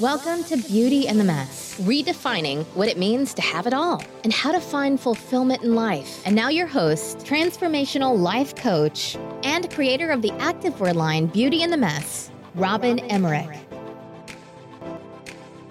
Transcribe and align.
Welcome 0.00 0.44
to 0.44 0.56
Beauty 0.56 1.08
and 1.08 1.20
the 1.20 1.24
Mess, 1.24 1.78
redefining 1.78 2.64
what 2.74 2.88
it 2.88 2.96
means 2.96 3.34
to 3.34 3.42
have 3.42 3.66
it 3.66 3.74
all 3.74 4.02
and 4.24 4.32
how 4.32 4.50
to 4.50 4.58
find 4.58 4.98
fulfillment 4.98 5.62
in 5.62 5.74
life. 5.74 6.22
And 6.24 6.34
now, 6.34 6.48
your 6.48 6.66
host, 6.66 7.18
transformational 7.18 8.18
life 8.18 8.54
coach, 8.54 9.18
and 9.42 9.70
creator 9.70 10.10
of 10.10 10.22
the 10.22 10.30
activewear 10.30 10.94
line 10.94 11.26
Beauty 11.26 11.62
and 11.64 11.70
the 11.70 11.76
Mess, 11.76 12.30
Robin 12.54 12.98
Emmerich. 13.10 13.54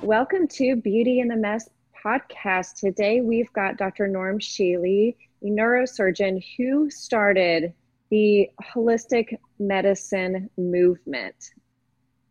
Welcome 0.04 0.48
to 0.50 0.76
Beauty 0.76 1.22
and 1.22 1.32
the 1.32 1.36
Mess 1.36 1.68
podcast. 2.06 2.76
Today, 2.76 3.22
we've 3.22 3.52
got 3.54 3.78
Dr. 3.78 4.08
Norm 4.08 4.38
Shealy, 4.38 5.16
a 5.42 5.48
neurosurgeon 5.48 6.46
who 6.56 6.92
started 6.92 7.74
the 8.12 8.48
holistic 8.76 9.40
medicine 9.58 10.52
movement. 10.56 11.50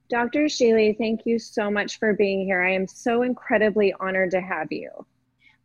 Dr. 0.09 0.45
Shealy, 0.45 0.96
thank 0.96 1.27
you 1.27 1.38
so 1.38 1.70
much 1.70 1.98
for 1.98 2.14
being 2.14 2.45
here. 2.45 2.62
I 2.62 2.72
am 2.72 2.86
so 2.86 3.22
incredibly 3.22 3.95
honored 4.01 4.30
to 4.30 4.41
have 4.41 4.69
you. 4.70 4.91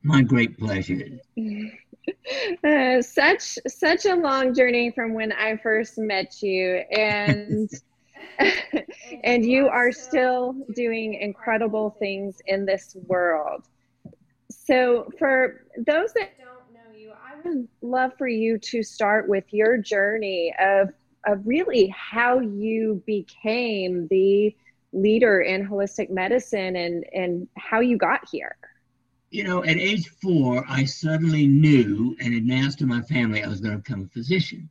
My 0.04 0.22
great 0.22 0.58
pleasure. 0.60 1.02
uh, 2.64 3.02
such 3.02 3.58
such 3.68 4.06
a 4.06 4.16
long 4.16 4.54
journey 4.54 4.92
from 4.92 5.14
when 5.14 5.32
I 5.32 5.56
first 5.58 5.98
met 5.98 6.42
you, 6.42 6.84
and 6.92 7.70
and 9.24 9.46
you 9.46 9.70
are 9.70 9.92
still 9.94 10.56
doing 10.76 11.14
incredible 11.14 11.96
things 12.00 12.42
in 12.46 12.66
this 12.66 12.98
world. 13.08 13.64
So, 14.50 15.10
for 15.18 15.66
those 15.78 16.12
that 16.14 16.32
don't 16.38 16.74
know 16.74 16.98
you, 16.98 17.12
I 17.12 17.48
would 17.48 17.68
love 17.82 18.12
for 18.18 18.28
you 18.28 18.58
to 18.58 18.84
start 18.84 19.30
with 19.30 19.46
your 19.52 19.78
journey 19.78 20.54
of 20.60 20.90
of 21.26 21.42
really 21.46 21.88
how 21.88 22.40
you 22.40 23.02
became 23.06 24.08
the 24.10 24.56
leader 24.92 25.42
in 25.42 25.68
holistic 25.68 26.10
medicine 26.10 26.76
and 26.76 27.04
and 27.14 27.48
how 27.58 27.80
you 27.80 27.98
got 27.98 28.22
here. 28.32 28.56
You 29.32 29.44
know 29.44 29.64
at 29.64 29.78
age 29.78 30.10
four 30.22 30.64
i 30.70 30.86
suddenly 30.86 31.48
knew 31.48 32.16
and 32.20 32.34
announced 32.34 32.80
to 32.80 32.86
my 32.86 33.02
family 33.02 33.44
i 33.44 33.48
was 33.48 33.62
going 33.62 33.76
to 33.76 33.82
become 33.82 34.04
a 34.04 34.08
physician. 34.08 34.70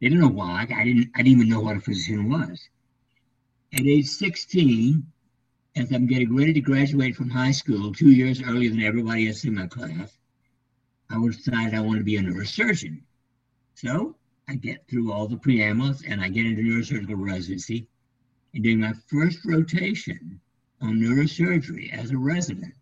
They 0.00 0.08
didn't 0.08 0.22
know 0.22 0.28
why 0.28 0.66
i 0.74 0.84
didn't 0.84 1.10
i 1.14 1.18
didn't 1.22 1.38
even 1.38 1.48
know 1.48 1.60
what 1.60 1.76
a 1.76 1.80
physician 1.80 2.30
was. 2.30 2.68
At 3.74 3.86
age 3.86 4.06
16 4.06 5.06
as 5.76 5.92
i'm 5.92 6.06
getting 6.06 6.34
ready 6.34 6.52
to 6.54 6.60
graduate 6.60 7.14
from 7.14 7.30
high 7.30 7.52
school 7.52 7.92
two 7.92 8.10
years 8.10 8.42
earlier 8.42 8.70
than 8.70 8.82
everybody 8.82 9.28
else 9.28 9.44
in 9.44 9.54
my 9.54 9.66
class 9.66 10.18
i 11.10 11.26
decided 11.26 11.74
i 11.74 11.80
wanted 11.80 11.98
to 11.98 12.04
be 12.04 12.16
a 12.16 12.22
neurosurgeon. 12.22 13.00
So 13.74 14.16
I 14.50 14.56
get 14.56 14.84
through 14.88 15.12
all 15.12 15.28
the 15.28 15.36
preambles 15.36 16.02
and 16.02 16.20
I 16.20 16.28
get 16.28 16.44
into 16.44 16.62
neurosurgical 16.62 17.14
residency. 17.16 17.86
And 18.52 18.64
doing 18.64 18.80
my 18.80 18.94
first 19.06 19.44
rotation 19.44 20.40
on 20.80 20.98
neurosurgery 20.98 21.92
as 21.92 22.10
a 22.10 22.18
resident, 22.18 22.74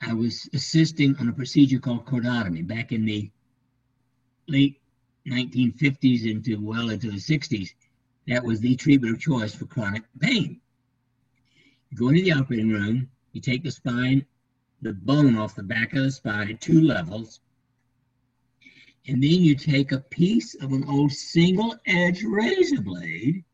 I 0.00 0.12
was 0.12 0.48
assisting 0.54 1.16
on 1.16 1.28
a 1.28 1.32
procedure 1.32 1.80
called 1.80 2.06
cordotomy 2.06 2.64
back 2.64 2.92
in 2.92 3.04
the 3.04 3.32
late 4.46 4.80
1950s 5.26 6.30
into 6.30 6.64
well 6.64 6.90
into 6.90 7.10
the 7.10 7.16
60s. 7.16 7.74
That 8.28 8.44
was 8.44 8.60
the 8.60 8.76
treatment 8.76 9.14
of 9.14 9.20
choice 9.20 9.56
for 9.56 9.66
chronic 9.66 10.04
pain. 10.20 10.60
You 11.90 11.96
go 11.96 12.10
into 12.10 12.22
the 12.22 12.32
operating 12.32 12.70
room, 12.70 13.10
you 13.32 13.40
take 13.40 13.64
the 13.64 13.72
spine, 13.72 14.24
the 14.82 14.92
bone 14.92 15.36
off 15.36 15.56
the 15.56 15.64
back 15.64 15.94
of 15.94 16.04
the 16.04 16.12
spine 16.12 16.50
at 16.50 16.60
two 16.60 16.80
levels, 16.80 17.40
and 19.08 19.22
then 19.22 19.30
you 19.30 19.54
take 19.54 19.92
a 19.92 19.98
piece 19.98 20.54
of 20.54 20.72
an 20.72 20.84
old 20.84 21.12
single 21.12 21.74
edge 21.86 22.22
razor 22.22 22.80
blade, 22.80 23.44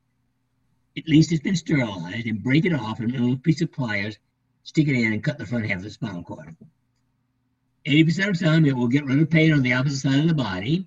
at 0.97 1.09
least 1.09 1.33
it's 1.33 1.43
been 1.43 1.57
sterilized, 1.57 2.27
and 2.27 2.43
break 2.43 2.65
it 2.65 2.75
off 2.75 3.01
in 3.01 3.11
a 3.11 3.19
little 3.19 3.39
piece 3.39 3.63
of 3.63 3.73
pliers, 3.73 4.19
stick 4.65 4.89
it 4.89 4.95
in, 4.95 5.13
and 5.13 5.25
cut 5.25 5.39
the 5.39 5.47
front 5.47 5.67
half 5.67 5.79
of 5.79 5.85
the 5.85 5.91
spinal 5.91 6.23
cord. 6.23 6.55
80% 7.87 8.29
of 8.29 8.39
the 8.39 8.45
time, 8.45 8.67
it 8.67 8.77
will 8.77 8.89
get 8.89 9.07
rid 9.07 9.21
of 9.21 9.31
pain 9.31 9.53
on 9.53 9.63
the 9.63 9.73
opposite 9.73 10.01
side 10.01 10.21
of 10.21 10.29
the 10.29 10.35
body. 10.35 10.87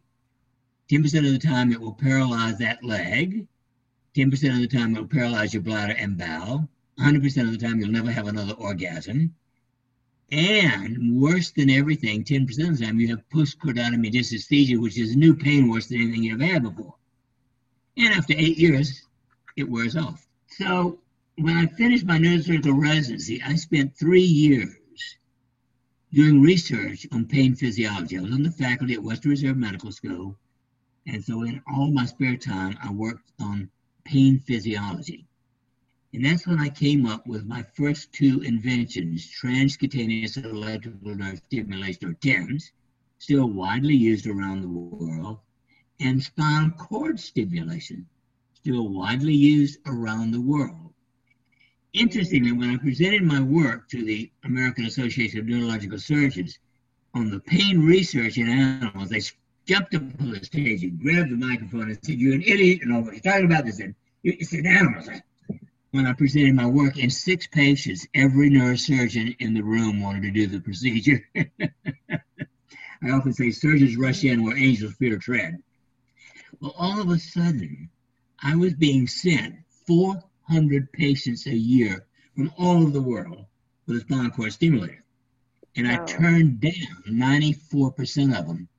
10% 0.89 1.03
of 1.25 1.31
the 1.31 1.39
time, 1.39 1.71
it 1.71 1.81
will 1.81 1.93
paralyze 1.93 2.57
that 2.59 2.83
leg. 2.83 3.47
10% 4.15 4.53
of 4.53 4.59
the 4.59 4.67
time, 4.67 4.93
it 4.93 4.99
will 4.99 5.07
paralyze 5.07 5.53
your 5.53 5.63
bladder 5.63 5.95
and 5.97 6.17
bowel. 6.17 6.69
100% 6.99 7.41
of 7.43 7.51
the 7.51 7.57
time, 7.57 7.79
you'll 7.79 7.89
never 7.89 8.11
have 8.11 8.27
another 8.27 8.53
orgasm. 8.53 9.33
And 10.31 11.19
worse 11.21 11.51
than 11.51 11.69
everything, 11.69 12.23
10% 12.23 12.69
of 12.69 12.77
the 12.77 12.85
time 12.85 12.99
you 12.99 13.09
have 13.09 13.29
post-cordotomy 13.29 14.13
dysesthesia, 14.13 14.79
which 14.79 14.97
is 14.97 15.15
new 15.15 15.35
pain 15.35 15.69
worse 15.69 15.87
than 15.87 16.01
anything 16.01 16.23
you've 16.23 16.39
had 16.39 16.63
before. 16.63 16.95
And 17.97 18.13
after 18.13 18.33
eight 18.37 18.57
years, 18.57 19.07
it 19.57 19.69
wears 19.69 19.97
off. 19.97 20.25
So 20.47 20.99
when 21.37 21.57
I 21.57 21.65
finished 21.65 22.05
my 22.05 22.17
neurosurgical 22.17 22.81
residency, 22.81 23.41
I 23.43 23.55
spent 23.55 23.95
three 23.97 24.21
years 24.21 24.73
doing 26.13 26.41
research 26.41 27.07
on 27.11 27.25
pain 27.25 27.55
physiology. 27.55 28.17
I 28.17 28.21
was 28.21 28.31
on 28.31 28.43
the 28.43 28.51
faculty 28.51 28.93
at 28.93 29.03
Western 29.03 29.31
Reserve 29.31 29.57
Medical 29.57 29.91
School. 29.91 30.37
And 31.07 31.23
so 31.23 31.43
in 31.43 31.61
all 31.73 31.91
my 31.91 32.05
spare 32.05 32.37
time, 32.37 32.77
I 32.81 32.91
worked 32.91 33.31
on 33.39 33.69
pain 34.05 34.39
physiology. 34.39 35.25
And 36.13 36.25
that's 36.25 36.45
when 36.45 36.59
I 36.59 36.67
came 36.67 37.05
up 37.05 37.25
with 37.25 37.45
my 37.45 37.63
first 37.63 38.11
two 38.11 38.41
inventions, 38.41 39.25
transcutaneous 39.41 40.43
electrical 40.43 41.15
nerve 41.15 41.41
stimulation, 41.47 42.09
or 42.09 42.13
TENS, 42.15 42.73
still 43.17 43.47
widely 43.47 43.95
used 43.95 44.27
around 44.27 44.61
the 44.61 44.67
world, 44.67 45.39
and 46.01 46.21
spinal 46.21 46.71
cord 46.71 47.17
stimulation, 47.17 48.05
still 48.53 48.89
widely 48.89 49.33
used 49.33 49.79
around 49.85 50.31
the 50.31 50.41
world. 50.41 50.93
Interestingly, 51.93 52.51
when 52.51 52.71
I 52.71 52.77
presented 52.77 53.23
my 53.23 53.41
work 53.41 53.87
to 53.89 54.03
the 54.03 54.29
American 54.43 54.85
Association 54.85 55.39
of 55.39 55.45
Neurological 55.45 55.99
Surgeons 55.99 56.59
on 57.13 57.29
the 57.29 57.39
pain 57.39 57.85
research 57.85 58.37
in 58.37 58.49
animals, 58.49 59.09
they 59.09 59.21
jumped 59.65 59.95
up 59.95 60.01
on 60.19 60.31
the 60.31 60.43
stage 60.43 60.83
and 60.83 60.99
grabbed 60.99 61.29
the 61.29 61.37
microphone 61.37 61.89
and 61.89 61.99
said, 62.03 62.19
You're 62.19 62.35
an 62.35 62.41
idiot, 62.41 62.79
and 62.81 62.91
all 62.91 63.01
what 63.01 63.13
you're 63.13 63.21
talking 63.21 63.45
about 63.45 63.65
this. 63.65 63.81
It's 64.23 64.53
in 64.53 64.65
animals 64.65 65.07
when 65.91 66.07
I 66.07 66.13
presented 66.13 66.55
my 66.55 66.65
work 66.65 66.97
in 66.97 67.09
six 67.09 67.47
patients, 67.47 68.07
every 68.13 68.49
neurosurgeon 68.49 69.35
in 69.39 69.53
the 69.53 69.63
room 69.63 70.01
wanted 70.01 70.23
to 70.23 70.31
do 70.31 70.47
the 70.47 70.61
procedure. 70.61 71.27
I 71.35 73.09
often 73.09 73.33
say 73.33 73.51
surgeons 73.51 73.97
rush 73.97 74.23
in 74.23 74.43
where 74.43 74.57
angels 74.57 74.93
fear 74.93 75.17
tread. 75.17 75.61
Well, 76.61 76.73
all 76.77 77.01
of 77.01 77.09
a 77.09 77.19
sudden, 77.19 77.89
I 78.41 78.55
was 78.55 78.73
being 78.73 79.07
sent 79.07 79.55
400 79.87 80.91
patients 80.93 81.45
a 81.47 81.55
year 81.55 82.05
from 82.35 82.53
all 82.57 82.83
over 82.83 82.91
the 82.91 83.01
world 83.01 83.45
with 83.85 83.97
a 83.97 83.99
spinal 84.01 84.31
cord 84.31 84.53
stimulator. 84.53 85.03
And 85.75 85.87
wow. 85.87 85.95
I 85.95 85.99
oh. 85.99 86.05
turned 86.05 86.61
down 86.61 87.03
94% 87.07 88.39
of 88.39 88.47
them. 88.47 88.69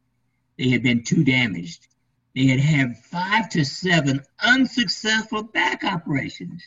They 0.56 0.70
had 0.70 0.82
been 0.82 1.04
too 1.04 1.24
damaged. 1.24 1.88
They 2.34 2.46
had 2.46 2.60
had 2.60 2.98
five 2.98 3.50
to 3.50 3.64
seven 3.64 4.22
unsuccessful 4.40 5.42
back 5.42 5.84
operations. 5.84 6.62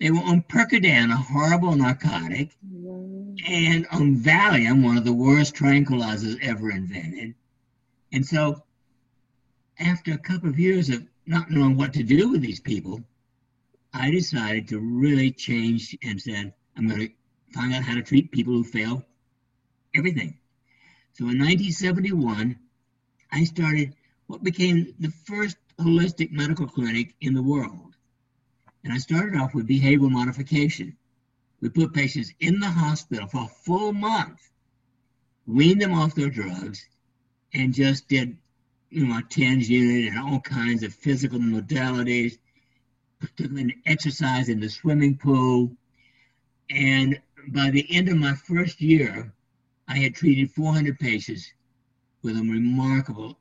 They 0.00 0.10
were 0.12 0.18
on 0.18 0.42
Percodan, 0.42 1.10
a 1.10 1.16
horrible 1.16 1.74
narcotic, 1.74 2.56
and 2.62 3.86
on 3.90 4.16
Valium, 4.16 4.84
one 4.84 4.96
of 4.96 5.04
the 5.04 5.12
worst 5.12 5.56
tranquilizers 5.56 6.38
ever 6.40 6.70
invented. 6.70 7.34
And 8.12 8.24
so, 8.24 8.62
after 9.78 10.12
a 10.12 10.18
couple 10.18 10.50
of 10.50 10.58
years 10.58 10.88
of 10.88 11.04
not 11.26 11.50
knowing 11.50 11.76
what 11.76 11.92
to 11.94 12.04
do 12.04 12.30
with 12.30 12.42
these 12.42 12.60
people, 12.60 13.02
I 13.92 14.10
decided 14.10 14.68
to 14.68 14.78
really 14.78 15.32
change 15.32 15.96
and 16.02 16.20
said, 16.20 16.54
I'm 16.76 16.88
going 16.88 17.08
to 17.08 17.12
find 17.52 17.74
out 17.74 17.82
how 17.82 17.94
to 17.94 18.02
treat 18.02 18.30
people 18.30 18.52
who 18.52 18.64
fail 18.64 19.04
everything. 19.94 20.38
So 21.14 21.24
in 21.24 21.38
1971, 21.38 22.56
I 23.32 23.44
started 23.44 23.94
what 24.28 24.44
became 24.44 24.94
the 25.00 25.10
first 25.10 25.56
holistic 25.80 26.30
medical 26.30 26.68
clinic 26.68 27.14
in 27.20 27.34
the 27.34 27.42
world. 27.42 27.87
And 28.84 28.92
I 28.92 28.98
started 28.98 29.38
off 29.38 29.54
with 29.54 29.68
behavioral 29.68 30.10
modification. 30.10 30.96
We 31.60 31.68
put 31.68 31.92
patients 31.92 32.32
in 32.40 32.60
the 32.60 32.68
hospital 32.68 33.26
for 33.26 33.42
a 33.42 33.48
full 33.48 33.92
month, 33.92 34.50
weaned 35.46 35.82
them 35.82 35.92
off 35.92 36.14
their 36.14 36.30
drugs, 36.30 36.86
and 37.52 37.74
just 37.74 38.08
did, 38.08 38.36
you 38.90 39.06
know, 39.06 39.18
a 39.18 39.22
TENS 39.22 39.68
unit 39.68 40.12
and 40.12 40.18
all 40.18 40.40
kinds 40.40 40.82
of 40.82 40.94
physical 40.94 41.38
modalities, 41.38 42.38
in 43.38 43.72
exercise 43.84 44.48
in 44.48 44.60
the 44.60 44.68
swimming 44.68 45.16
pool. 45.16 45.76
And 46.70 47.20
by 47.48 47.70
the 47.70 47.86
end 47.90 48.08
of 48.08 48.16
my 48.16 48.34
first 48.34 48.80
year, 48.80 49.32
I 49.88 49.98
had 49.98 50.14
treated 50.14 50.52
400 50.52 50.98
patients 50.98 51.52
with 52.22 52.36
a 52.36 52.42
remarkable, 52.42 53.38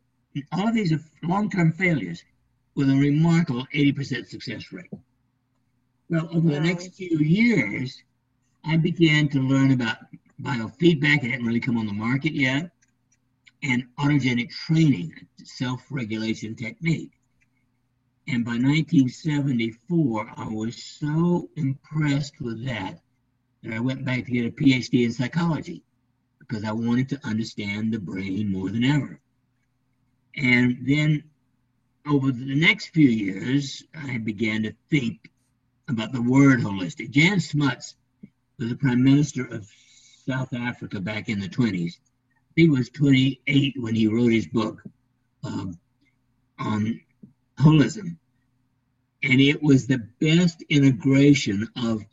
all 0.51 0.68
of 0.68 0.74
these 0.74 0.94
are 0.94 1.00
long 1.24 1.50
term 1.50 1.72
failures, 1.72 2.24
with 2.75 2.89
a 2.89 2.95
remarkable 2.95 3.68
80% 3.74 4.28
success 4.28 4.72
rate. 4.72 4.89
Well, 6.09 6.30
over 6.31 6.50
the 6.50 6.59
next 6.62 6.95
few 6.95 7.19
years, 7.19 8.01
I 8.63 8.77
began 8.77 9.27
to 9.30 9.39
learn 9.39 9.71
about 9.71 9.98
biofeedback. 10.42 11.24
It 11.24 11.31
hadn't 11.31 11.45
really 11.45 11.59
come 11.59 11.77
on 11.77 11.86
the 11.86 11.92
market 11.92 12.31
yet, 12.31 12.71
and 13.62 13.83
autogenic 14.00 14.50
training, 14.50 15.13
a 15.42 15.45
self 15.45 15.83
regulation 15.89 16.56
technique. 16.56 17.12
And 18.30 18.45
by 18.45 18.51
1974, 18.51 20.31
I 20.38 20.48
was 20.48 20.81
so 20.81 21.50
impressed 21.57 22.39
with 22.39 22.65
that 22.65 23.01
that 23.63 23.74
I 23.74 23.80
went 23.80 24.06
back 24.06 24.25
to 24.25 24.31
get 24.31 24.45
a 24.45 24.51
PhD 24.51 25.03
in 25.03 25.12
psychology 25.12 25.83
because 26.39 26.63
I 26.63 26.71
wanted 26.71 27.10
to 27.10 27.27
understand 27.27 27.92
the 27.92 28.00
brain 28.00 28.50
more 28.50 28.69
than 28.69 28.86
ever. 28.86 29.19
And 30.38 30.88
then 30.88 31.24
over 32.06 32.31
the 32.31 32.56
next 32.56 32.88
few 32.88 33.10
years, 33.10 33.83
I 33.94 34.19
began 34.19 34.63
to 34.63 34.74
think 34.89 35.31
about 35.89 36.12
the 36.12 36.22
word 36.22 36.60
holistic. 36.60 37.12
Jan 37.12 37.39
Smuts 37.39 37.95
was 38.60 38.69
the 38.69 38.75
prime 38.75 39.04
minister 39.04 39.45
of 39.45 39.69
South 40.28 40.54
Africa 40.54 41.00
back 41.00 41.30
in 41.30 41.39
the 41.39 41.48
20s. 41.48 41.98
He 42.56 42.69
was 42.69 42.89
28 42.89 43.75
when 43.80 43.95
he 43.95 44.07
wrote 44.07 44.31
his 44.31 44.48
book 44.48 44.81
um, 45.44 45.78
on 46.60 47.00
holism. 47.60 48.18
And 49.24 49.42
it 49.42 49.62
was 49.62 49.88
the 49.88 50.07
best 50.19 50.63
integration 50.69 51.68
of 51.75 52.04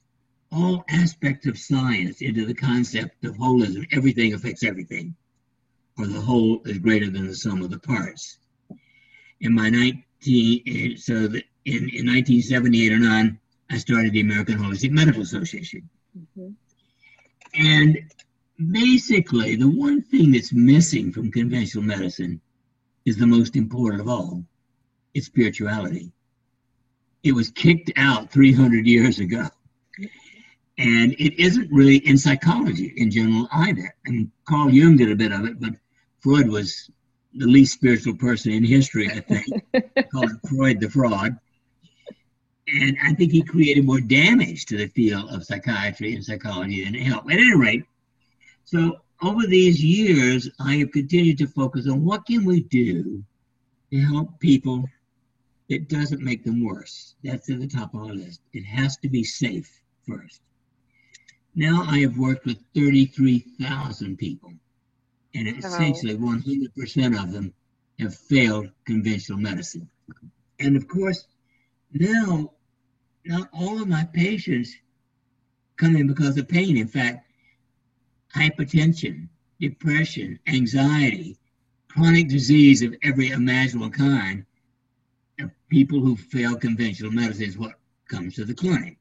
all 0.53 0.85
aspects 0.88 1.47
of 1.47 1.59
science 1.59 2.21
into 2.21 2.47
the 2.47 2.55
concept 2.55 3.25
of 3.25 3.37
holism. 3.37 3.87
Everything 3.93 4.35
affects 4.35 4.62
everything, 4.62 5.15
or 5.99 6.06
the 6.06 6.21
whole 6.21 6.61
is 6.65 6.79
greater 6.79 7.11
than 7.11 7.26
the 7.26 7.35
sum 7.35 7.62
of 7.62 7.71
the 7.71 7.79
parts. 7.79 8.38
In 9.41 9.55
my 9.55 9.69
19, 9.69 10.97
so 10.97 11.15
in, 11.15 11.43
in 11.65 12.06
1978 12.06 12.93
or 12.93 12.99
9, 12.99 13.41
I 13.70 13.78
started 13.78 14.12
the 14.12 14.20
American 14.20 14.58
Holistic 14.58 14.90
Medical 14.90 15.22
Association. 15.22 15.88
Mm-hmm. 16.19 16.50
And 17.55 17.99
basically, 18.70 19.56
the 19.56 19.69
one 19.69 20.02
thing 20.02 20.32
that's 20.32 20.52
missing 20.52 21.12
from 21.12 21.31
conventional 21.31 21.84
medicine 21.84 22.40
is 23.05 23.16
the 23.16 23.26
most 23.26 23.56
important 23.56 24.00
of 24.00 24.08
all 24.08 24.44
it's 25.14 25.26
spirituality. 25.26 26.12
It 27.22 27.32
was 27.32 27.50
kicked 27.50 27.93
out 27.96 28.31
300 28.31 28.87
years 28.87 29.20
ago. 29.20 29.49
And 30.76 31.12
it 31.12 31.40
isn't 31.40 31.70
really 31.70 31.99
in 31.99 32.19
psychology 32.19 32.93
in 32.96 33.11
general 33.11 33.49
either. 33.52 33.94
I 34.06 34.11
mean, 34.11 34.32
Carl 34.44 34.70
Jung 34.70 34.96
did 34.96 35.11
a 35.11 35.14
bit 35.14 35.31
of 35.31 35.44
it, 35.44 35.61
but 35.61 35.75
Freud 36.19 36.49
was 36.49 36.90
the 37.32 37.46
least 37.46 37.75
spiritual 37.75 38.16
person 38.16 38.50
in 38.50 38.64
history, 38.64 39.08
I 39.08 39.20
think, 39.20 39.46
called 40.12 40.32
Freud 40.49 40.81
the 40.81 40.90
fraud. 40.90 41.38
And 42.66 42.96
I 43.02 43.12
think 43.14 43.32
he 43.32 43.43
created 43.43 43.84
more 43.84 44.00
damage 44.00 44.66
to 44.66 44.78
the 44.78 44.88
field 44.88 45.31
of 45.31 45.44
psychiatry 45.44 46.14
and 46.14 46.25
psychology 46.25 46.84
than 46.84 46.94
it 46.94 47.02
helped. 47.02 47.31
At 47.31 47.38
any 47.38 47.55
rate, 47.55 47.84
so 48.64 49.00
over 49.22 49.46
these 49.46 49.82
years, 49.84 50.49
I 50.58 50.76
have 50.76 50.90
continued 50.93 51.38
to 51.38 51.46
focus 51.46 51.88
on 51.88 52.05
what 52.05 52.26
can 52.26 52.44
we 52.44 52.62
do 52.62 53.22
to 53.90 54.00
help 54.00 54.40
people 54.40 54.84
that 55.69 55.88
doesn't 55.88 56.22
make 56.22 56.44
them 56.44 56.64
worse. 56.64 57.14
That's 57.22 57.50
at 57.50 57.61
the 57.61 57.66
top 57.66 57.94
of 57.94 58.00
our 58.00 58.14
list. 58.14 58.40
It 58.52 58.64
has 58.64 58.96
to 58.99 59.08
be 59.08 59.25
safe 59.25 59.70
first. 60.06 60.40
Now 61.55 61.84
I 61.87 62.00
have 62.00 62.19
worked 62.19 62.46
with 62.46 62.58
33,000 62.75 64.16
people, 64.16 64.52
and 65.34 65.49
essentially 65.49 66.16
100% 66.16 67.22
of 67.22 67.32
them 67.32 67.55
have 68.00 68.14
failed 68.14 68.70
conventional 68.87 69.38
medicine. 69.38 69.88
And 70.58 70.76
of 70.76 70.88
course, 70.88 71.26
now 71.93 72.50
not 73.25 73.49
all 73.53 73.81
of 73.81 73.88
my 73.88 74.05
patients 74.12 74.75
come 75.76 75.97
in 75.97 76.06
because 76.06 76.37
of 76.37 76.49
pain. 76.49 76.76
In 76.76 76.88
fact, 76.88 77.26
hypertension, 78.35 79.29
depression, 79.61 80.38
anxiety, 80.47 81.37
chronic 81.88 82.29
disease 82.29 82.82
of 82.82 82.94
every 83.03 83.29
imaginable 83.29 83.91
kind, 83.91 84.44
people 85.69 86.00
who 86.00 86.17
fail 86.17 86.55
conventional 86.55 87.11
medicine 87.11 87.47
is 87.47 87.59
what 87.59 87.73
comes 88.09 88.37
to 88.37 88.44
the 88.44 88.55
clinic. 88.55 88.97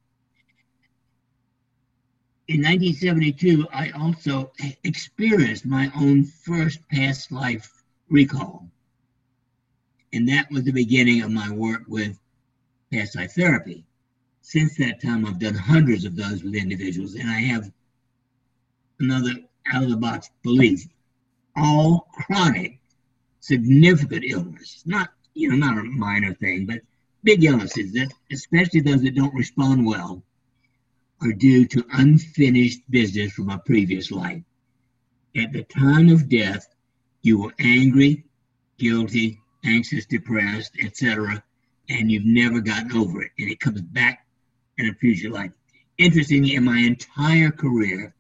In 2.48 2.62
1972, 2.62 3.68
I 3.72 3.92
also 3.92 4.52
experienced 4.84 5.66
my 5.66 5.92
own 5.96 6.24
first 6.24 6.80
past 6.90 7.32
life 7.32 7.84
recall. 8.10 8.68
And 10.12 10.28
that 10.30 10.50
was 10.52 10.64
the 10.64 10.72
beginning 10.72 11.22
of 11.22 11.32
my 11.32 11.50
work 11.52 11.84
with 11.88 12.20
past 12.92 13.16
life 13.16 13.34
therapy. 13.34 13.86
Since 14.46 14.76
that 14.76 15.02
time, 15.02 15.26
I've 15.26 15.40
done 15.40 15.56
hundreds 15.56 16.04
of 16.04 16.18
those 16.18 16.44
with 16.44 16.54
individuals, 16.54 17.16
and 17.16 17.30
I 17.30 17.40
have 17.40 17.72
another 19.00 19.32
out 19.72 19.84
of 19.84 19.90
the 19.90 19.98
box 19.98 20.30
belief 20.44 20.86
all 21.56 22.08
chronic, 22.12 22.80
significant 23.40 24.26
illness, 24.26 24.84
not 24.86 25.10
you 25.34 25.50
know, 25.50 25.56
not 25.56 25.78
a 25.78 25.84
minor 25.84 26.34
thing, 26.34 26.66
but 26.66 26.82
big 27.24 27.44
illnesses 27.44 27.94
that, 27.94 28.14
especially 28.32 28.82
those 28.82 29.02
that 29.04 29.16
don't 29.16 29.34
respond 29.34 29.86
well, 29.86 30.22
are 31.22 31.32
due 31.32 31.66
to 31.66 31.86
unfinished 31.94 32.82
business 32.92 33.32
from 33.32 33.50
a 33.50 33.58
previous 33.60 34.12
life. 34.12 34.44
At 35.36 35.54
the 35.54 35.64
time 35.64 36.10
of 36.10 36.30
death, 36.30 36.68
you 37.22 37.40
were 37.40 37.54
angry, 37.60 38.26
guilty, 38.78 39.40
anxious, 39.64 40.06
depressed, 40.06 40.74
etc., 40.84 41.44
and 41.90 42.12
you've 42.12 42.26
never 42.26 42.60
gotten 42.60 42.92
over 42.92 43.24
it, 43.24 43.32
and 43.40 43.50
it 43.50 43.62
comes 43.62 43.82
back 43.82 44.24
in 44.78 44.90
a 44.90 44.94
future 44.94 45.30
life. 45.30 45.52
Interestingly, 45.98 46.56
in 46.56 46.64
my 46.64 46.80
entire 46.80 47.52
career, 47.52 48.14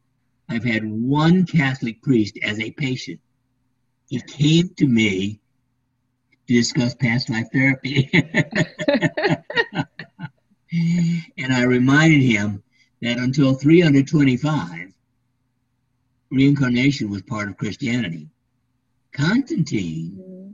I've 0.49 0.63
had 0.63 0.85
one 0.85 1.45
Catholic 1.45 2.01
priest 2.01 2.37
as 2.43 2.59
a 2.59 2.71
patient. 2.71 3.19
He 4.09 4.21
came 4.21 4.69
to 4.77 4.87
me 4.87 5.39
to 6.47 6.53
discuss 6.53 6.93
past 6.93 7.29
life 7.29 7.47
therapy. 7.51 8.09
and 8.13 8.27
I 11.51 11.63
reminded 11.63 12.21
him 12.21 12.61
that 13.01 13.17
until 13.17 13.53
325, 13.53 14.93
reincarnation 16.29 17.09
was 17.09 17.21
part 17.23 17.49
of 17.49 17.57
Christianity. 17.57 18.29
Constantine 19.13 20.17
mm. 20.19 20.51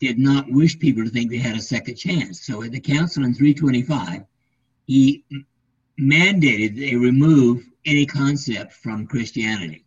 did 0.00 0.18
not 0.18 0.50
wish 0.50 0.78
people 0.78 1.04
to 1.04 1.10
think 1.10 1.30
they 1.30 1.38
had 1.38 1.56
a 1.56 1.62
second 1.62 1.96
chance. 1.96 2.40
So 2.40 2.62
at 2.62 2.72
the 2.72 2.80
council 2.80 3.24
in 3.24 3.34
325, 3.34 4.24
he 4.90 5.24
mandated 6.00 6.74
they 6.74 6.96
remove 6.96 7.64
any 7.84 8.04
concept 8.04 8.72
from 8.72 9.06
Christianity. 9.06 9.84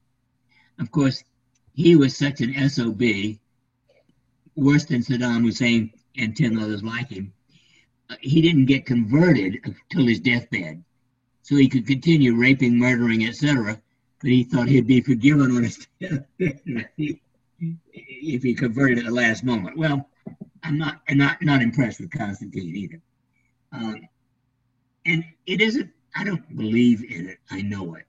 Of 0.79 0.91
course, 0.91 1.25
he 1.73 1.97
was 1.97 2.15
such 2.15 2.39
an 2.39 2.69
SOB, 2.69 3.01
worse 4.55 4.85
than 4.85 5.01
Saddam 5.01 5.41
Hussein 5.41 5.91
and 6.15 6.37
10 6.37 6.57
others 6.57 6.83
like 6.83 7.09
him. 7.09 7.33
Uh, 8.09 8.15
he 8.21 8.41
didn't 8.41 8.67
get 8.67 8.85
converted 8.85 9.59
until 9.65 10.07
his 10.07 10.21
deathbed. 10.21 10.81
So 11.41 11.57
he 11.57 11.67
could 11.67 11.85
continue 11.85 12.37
raping, 12.37 12.79
murdering, 12.79 13.25
etc. 13.25 13.81
But 14.21 14.31
he 14.31 14.45
thought 14.45 14.69
he'd 14.69 14.87
be 14.87 15.01
forgiven 15.01 15.51
on 15.51 15.63
his 15.63 15.85
deathbed 15.99 17.19
if 17.59 18.41
he 18.41 18.53
converted 18.53 18.99
at 18.99 19.05
the 19.05 19.11
last 19.11 19.43
moment. 19.43 19.75
Well, 19.75 20.09
I'm 20.63 20.77
not, 20.77 21.01
I'm 21.09 21.17
not, 21.17 21.41
not 21.41 21.61
impressed 21.61 21.99
with 21.99 22.17
Constantine 22.17 22.73
either. 22.73 23.01
Um, 23.73 24.07
and 25.05 25.23
it 25.45 25.61
isn't 25.61 25.89
i 26.15 26.23
don't 26.23 26.55
believe 26.55 27.03
in 27.03 27.29
it. 27.29 27.37
I 27.49 27.61
know 27.61 27.95
it. 27.95 28.05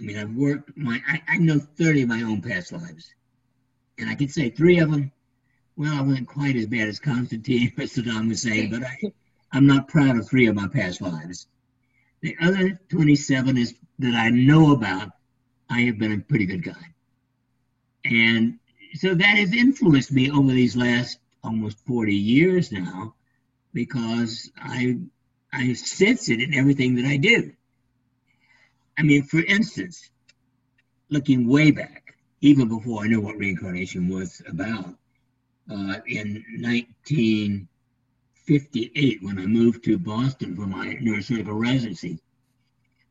I 0.00 0.02
mean 0.02 0.18
i've 0.18 0.34
worked 0.34 0.76
my 0.76 1.00
I, 1.08 1.22
I 1.28 1.36
know 1.38 1.58
30 1.58 2.02
of 2.02 2.08
my 2.08 2.22
own 2.22 2.40
past 2.40 2.72
lives. 2.72 3.14
And 3.98 4.08
i 4.08 4.14
can 4.14 4.28
say 4.28 4.50
three 4.50 4.78
of 4.78 4.90
them. 4.90 5.10
Well 5.76 5.94
i 5.94 6.00
wasn't 6.00 6.28
quite 6.28 6.56
as 6.56 6.66
bad 6.66 6.88
as 6.88 6.98
constantine 6.98 7.72
or 7.78 7.84
saddam 7.84 8.28
hussein 8.28 8.70
but 8.70 8.82
i 8.84 8.98
i'm 9.52 9.66
not 9.66 9.88
proud 9.88 10.16
of 10.16 10.28
three 10.28 10.46
of 10.46 10.54
my 10.54 10.68
past 10.68 11.00
lives. 11.00 11.46
The 12.20 12.36
other 12.40 12.80
27 12.88 13.56
is 13.56 13.74
that 13.98 14.14
i 14.14 14.28
know 14.30 14.72
about. 14.72 15.10
I 15.70 15.80
have 15.82 15.98
been 15.98 16.12
a 16.12 16.18
pretty 16.18 16.44
good 16.44 16.62
guy. 16.62 16.94
And 18.04 18.58
so 18.94 19.14
that 19.14 19.38
has 19.38 19.54
influenced 19.54 20.12
me 20.12 20.30
over 20.30 20.52
these 20.52 20.76
last 20.76 21.18
almost 21.42 21.78
40 21.86 22.14
years 22.14 22.70
now 22.70 23.14
because 23.72 24.50
i 24.58 24.98
I 25.52 25.74
sense 25.74 26.30
it 26.30 26.40
in 26.40 26.54
everything 26.54 26.94
that 26.96 27.04
I 27.04 27.18
do. 27.18 27.52
I 28.98 29.02
mean, 29.02 29.22
for 29.24 29.40
instance, 29.40 30.08
looking 31.10 31.46
way 31.46 31.70
back, 31.70 32.14
even 32.40 32.68
before 32.68 33.04
I 33.04 33.08
knew 33.08 33.20
what 33.20 33.36
reincarnation 33.36 34.08
was 34.08 34.40
about, 34.48 34.94
uh, 35.70 36.00
in 36.06 36.42
1958, 36.58 39.22
when 39.22 39.38
I 39.38 39.46
moved 39.46 39.84
to 39.84 39.96
Boston 39.98 40.56
for 40.56 40.66
my 40.66 40.96
neurosurgical 41.00 41.56
residency, 41.58 42.18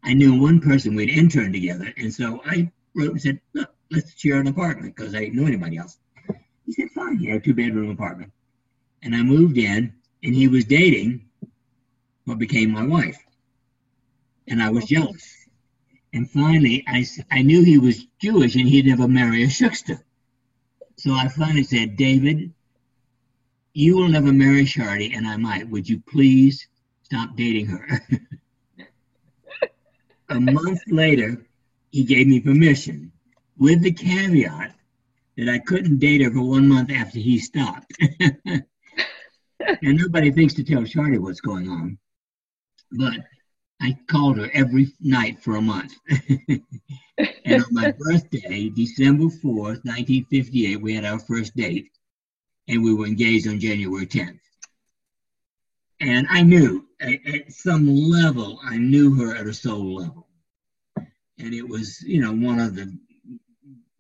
I 0.04 0.14
knew 0.14 0.42
one 0.42 0.60
person 0.60 0.96
we'd 0.96 1.10
interned 1.10 1.54
together. 1.54 1.94
And 1.98 2.14
so 2.14 2.42
I 2.46 2.70
wrote 2.96 3.12
and 3.12 3.22
said, 3.22 3.40
Look, 3.54 3.74
let's 3.92 4.20
share 4.20 4.40
an 4.40 4.48
apartment 4.48 4.96
because 4.96 5.14
I 5.16 5.20
didn't 5.20 5.36
know 5.36 5.46
anybody 5.46 5.78
else. 5.78 5.98
He 6.66 6.74
said, 6.74 6.90
Fine, 6.92 7.20
you 7.20 7.36
a 7.36 7.40
two 7.40 7.54
bedroom 7.54 7.92
apartment. 7.92 8.32
And 9.04 9.16
I 9.16 9.22
moved 9.22 9.58
in, 9.58 9.94
and 10.24 10.36
he 10.36 10.48
was 10.48 10.66
dating 10.66 11.30
what 12.32 12.40
became 12.40 12.72
my 12.72 12.86
wife. 12.86 13.18
And 14.48 14.64
I 14.64 14.70
was 14.70 14.86
jealous. 14.86 15.36
And 16.14 16.30
finally, 16.32 16.82
I, 16.88 17.06
I 17.30 17.42
knew 17.42 17.62
he 17.62 17.78
was 17.78 18.06
Jewish 18.22 18.56
and 18.56 18.70
he'd 18.70 18.86
never 18.86 19.06
marry 19.06 19.44
a 19.44 19.50
Schuster. 19.50 20.02
So 20.96 21.12
I 21.12 21.28
finally 21.28 21.64
said, 21.64 21.98
David, 21.98 22.54
You 23.74 23.98
will 23.98 24.08
never 24.08 24.32
marry 24.32 24.64
Shardy, 24.64 25.16
and 25.16 25.28
I 25.28 25.36
might. 25.36 25.70
Would 25.70 25.90
you 25.90 26.02
please 26.10 26.68
stop 27.04 27.36
dating 27.36 27.66
her? 27.66 28.02
a 30.30 30.40
month 30.40 30.82
later, 30.88 31.46
he 31.92 32.06
gave 32.06 32.28
me 32.28 32.40
permission 32.40 33.12
with 33.58 33.82
the 33.82 33.92
caveat 33.92 34.74
that 35.38 35.50
I 35.50 35.60
couldn't 35.60 36.00
date 36.00 36.22
her 36.22 36.32
for 36.32 36.44
one 36.44 36.70
month 36.70 36.92
after 36.92 37.20
he 37.20 37.40
stopped. 37.40 37.92
and 38.40 38.66
nobody 39.82 40.32
thinks 40.32 40.54
to 40.54 40.64
tell 40.64 40.84
Shardy 40.84 41.20
what's 41.20 41.42
going 41.42 41.68
on. 41.68 41.98
But 42.92 43.20
I 43.82 43.98
called 44.08 44.38
her 44.38 44.50
every 44.54 44.94
night 45.00 45.42
for 45.42 45.56
a 45.56 45.62
month. 45.62 45.94
and 47.46 47.64
on 47.64 47.74
my 47.74 47.92
birthday, 48.00 48.70
December 48.70 49.26
4th, 49.26 49.84
1958, 49.86 50.76
we 50.78 50.94
had 50.94 51.06
our 51.06 51.20
first 51.20 51.56
date, 51.56 51.90
and 52.68 52.84
we 52.84 52.94
were 52.94 53.08
engaged 53.08 53.48
on 53.48 53.60
January 53.60 54.06
10th. 54.06 54.40
And 56.00 56.28
I 56.30 56.42
knew 56.42 56.88
at, 57.00 57.26
at 57.26 57.52
some 57.52 57.88
level, 57.88 58.60
I 58.64 58.78
knew 58.78 59.16
her 59.16 59.36
at 59.36 59.48
a 59.48 59.54
soul 59.54 59.96
level. 59.96 60.28
And 61.38 61.54
it 61.54 61.68
was, 61.68 62.02
you 62.04 62.22
know, 62.22 62.34
one 62.34 62.60
of 62.60 62.76
the 62.76 62.96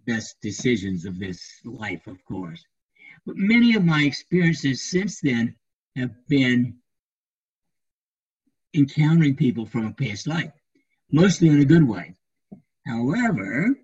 best 0.05 0.36
decisions 0.41 1.05
of 1.05 1.19
this 1.19 1.41
life, 1.63 2.05
of 2.07 2.24
course. 2.25 2.63
But 3.25 3.36
many 3.38 3.75
of 3.75 3.86
my 3.86 4.03
experiences 4.03 4.89
since 4.89 5.21
then 5.21 5.55
have 5.95 6.12
been 6.27 6.81
encountering 8.74 9.36
people 9.36 9.66
from 9.66 9.86
a 9.86 9.94
past 9.94 10.28
life, 10.28 10.51
mostly 11.12 11.50
in 11.50 11.60
a 11.60 11.66
good 11.66 11.88
way. 11.88 12.16
However, 12.86 13.75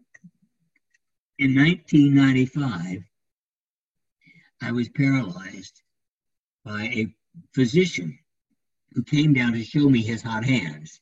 in 1.39 1.55
1995, 1.55 3.03
I 4.61 4.71
was 4.71 4.89
paralyzed 4.89 5.81
by 6.65 6.83
a 6.85 7.13
physician 7.53 8.17
who 8.93 9.03
came 9.03 9.33
down 9.33 9.53
to 9.53 9.63
show 9.63 9.87
me 9.89 10.01
his 10.01 10.21
hot 10.21 10.43
hands. 10.43 10.99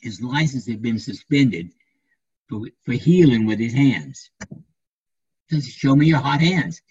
His 0.00 0.20
license 0.20 0.66
had 0.66 0.82
been 0.82 0.98
suspended 0.98 1.72
for, 2.48 2.60
for 2.84 2.92
healing 2.92 3.46
with 3.46 3.58
his 3.58 3.72
hands. 3.72 4.30
Says, 5.50 5.66
show 5.66 5.96
me 5.96 6.06
your 6.06 6.18
hot 6.18 6.40
hands. 6.40 6.82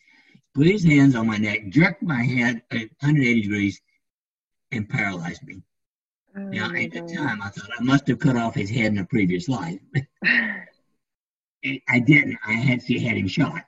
Put 0.55 0.67
his 0.67 0.83
hands 0.83 1.15
on 1.15 1.27
my 1.27 1.37
neck, 1.37 1.69
jerked 1.69 2.01
my 2.01 2.23
head 2.23 2.63
180 2.71 3.39
uh, 3.39 3.43
degrees, 3.43 3.79
and 4.71 4.87
paralyzed 4.89 5.43
me. 5.43 5.61
Oh 6.35 6.41
now, 6.41 6.73
at 6.73 6.91
the 6.91 7.01
time, 7.01 7.41
I 7.41 7.49
thought 7.49 7.69
I 7.79 7.83
must 7.83 8.07
have 8.07 8.19
cut 8.19 8.35
off 8.35 8.55
his 8.55 8.69
head 8.69 8.91
in 8.91 8.99
a 8.99 9.05
previous 9.05 9.47
life. 9.47 9.79
I 10.23 11.99
didn't. 11.99 12.37
I 12.45 12.71
actually 12.71 12.99
had 12.99 13.17
him 13.17 13.27
shot 13.27 13.63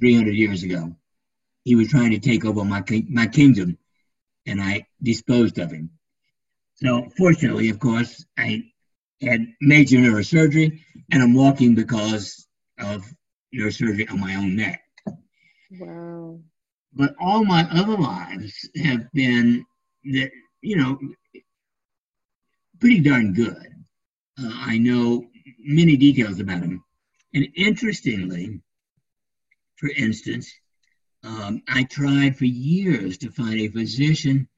300 0.00 0.34
years 0.34 0.62
ago. 0.62 0.94
He 1.64 1.74
was 1.74 1.88
trying 1.88 2.10
to 2.10 2.18
take 2.18 2.44
over 2.44 2.64
my 2.64 2.84
my 3.08 3.26
kingdom, 3.26 3.78
and 4.46 4.60
I 4.60 4.86
disposed 5.02 5.58
of 5.58 5.72
him. 5.72 5.90
So, 6.74 7.08
fortunately, 7.16 7.70
of 7.70 7.78
course, 7.78 8.24
I 8.38 8.64
had 9.20 9.46
major 9.60 9.98
neurosurgery, 9.98 10.80
and 11.10 11.22
I'm 11.22 11.34
walking 11.34 11.74
because 11.74 12.46
of 12.78 13.04
neurosurgery 13.54 14.10
on 14.10 14.20
my 14.20 14.34
own 14.36 14.56
neck. 14.56 14.82
Wow. 15.78 16.40
But 16.92 17.14
all 17.18 17.44
my 17.44 17.66
other 17.70 17.96
lives 17.96 18.68
have 18.76 19.10
been 19.12 19.64
that, 20.12 20.30
you 20.62 20.76
know, 20.76 20.98
pretty 22.80 23.00
darn 23.00 23.32
good. 23.32 23.66
Uh, 24.38 24.50
I 24.52 24.78
know 24.78 25.26
many 25.58 25.96
details 25.96 26.40
about 26.40 26.62
him, 26.62 26.82
And 27.34 27.48
interestingly, 27.54 28.60
for 29.76 29.88
instance, 29.90 30.52
um, 31.22 31.62
I 31.68 31.84
tried 31.84 32.36
for 32.36 32.44
years 32.44 33.18
to 33.18 33.30
find 33.30 33.60
a 33.60 33.68
physician 33.68 34.48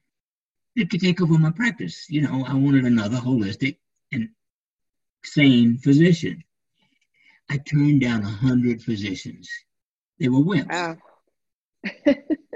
that 0.75 0.89
could 0.89 1.01
take 1.01 1.21
over 1.21 1.37
my 1.37 1.51
practice. 1.51 2.05
You 2.09 2.21
know, 2.21 2.45
I 2.45 2.53
wanted 2.53 2.85
another 2.85 3.17
holistic 3.17 3.77
and 4.11 4.29
sane 5.23 5.77
physician. 5.77 6.43
I 7.49 7.57
turned 7.57 8.01
down 8.01 8.23
a 8.23 8.29
hundred 8.29 8.81
physicians. 8.81 9.49
They 10.19 10.29
were 10.29 10.39
wimps. 10.39 10.67
Wow. 10.69 10.97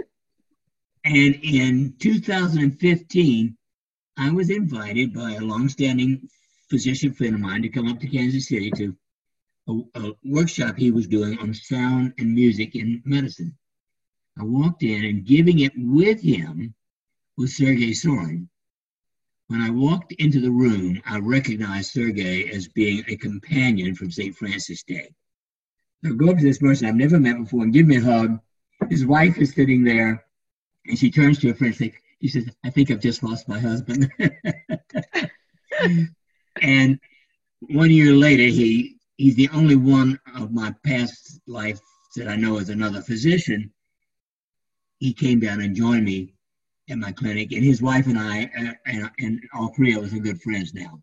and 1.06 1.36
in 1.44 1.96
2015, 2.00 3.58
I 4.18 4.32
was 4.32 4.50
invited 4.50 5.14
by 5.14 5.34
a 5.34 5.42
longstanding 5.42 6.28
physician 6.70 7.14
friend 7.14 7.36
of 7.36 7.42
mine 7.42 7.62
to 7.64 7.70
come 7.70 7.88
up 7.88 8.00
to 8.00 8.08
Kansas 8.08 8.48
City 8.48 8.72
to 8.72 8.96
a, 9.68 10.00
a 10.00 10.14
workshop 10.24 10.78
he 10.78 10.92
was 10.92 11.08
doing 11.08 11.38
on 11.40 11.54
sound 11.54 12.14
and 12.18 12.34
music 12.34 12.76
in 12.76 13.02
medicine. 13.06 13.58
I 14.40 14.44
walked 14.44 14.84
in, 14.84 15.04
and 15.04 15.26
giving 15.26 15.60
it 15.60 15.74
with 15.76 16.22
him 16.22 16.74
was 17.38 17.56
Sergei 17.56 17.94
Sorin, 17.94 18.50
when 19.52 19.60
I 19.62 19.70
walked 19.70 20.14
into 20.14 20.40
the 20.40 20.50
room, 20.50 21.02
I 21.06 21.20
recognized 21.20 21.92
Sergei 21.92 22.46
as 22.46 22.70
being 22.70 23.04
a 23.10 23.18
companion 23.18 23.96
from 23.96 24.10
St. 24.10 24.34
Francis 24.34 24.82
Day. 24.84 25.14
I 26.06 26.12
go 26.12 26.30
up 26.30 26.38
to 26.38 26.44
this 26.44 26.60
person 26.60 26.88
I've 26.88 26.96
never 26.96 27.20
met 27.20 27.38
before 27.38 27.64
and 27.64 27.74
give 27.74 27.86
me 27.86 27.98
a 27.98 28.02
hug. 28.02 28.40
His 28.90 29.06
wife 29.06 29.38
is 29.40 29.54
sitting 29.54 29.84
there, 29.84 30.24
and 30.86 30.98
she 30.98 31.12
turns 31.12 31.40
to 31.40 31.50
her 31.50 31.54
friend 31.54 31.74
and 31.74 31.92
says, 31.92 32.02
she 32.22 32.28
says, 32.28 32.50
I 32.64 32.70
think 32.70 32.92
I've 32.92 33.00
just 33.00 33.24
lost 33.24 33.48
my 33.50 33.60
husband. 33.60 34.12
and 36.62 37.00
one 37.62 37.92
year 37.92 38.14
later, 38.14 38.44
he 38.44 38.98
he's 39.18 39.36
the 39.36 39.50
only 39.54 39.76
one 39.76 40.20
of 40.36 40.52
my 40.52 40.74
past 40.86 41.40
life 41.48 41.80
that 42.16 42.28
I 42.28 42.36
know 42.36 42.58
as 42.58 42.70
another 42.70 43.02
physician. 43.02 43.72
He 45.00 45.14
came 45.14 45.40
down 45.40 45.62
and 45.62 45.76
joined 45.76 46.06
me 46.06 46.34
at 46.90 46.98
my 46.98 47.12
clinic, 47.12 47.52
and 47.54 47.64
his 47.64 47.82
wife 47.82 48.06
and 48.08 48.20
I, 48.20 48.44
uh, 48.60 48.74
and, 48.86 49.10
and 49.20 49.42
all 49.54 49.74
three 49.74 49.96
of 49.96 50.04
us 50.04 50.14
are 50.14 50.20
good 50.20 50.42
friends 50.42 50.74
now. 50.74 51.02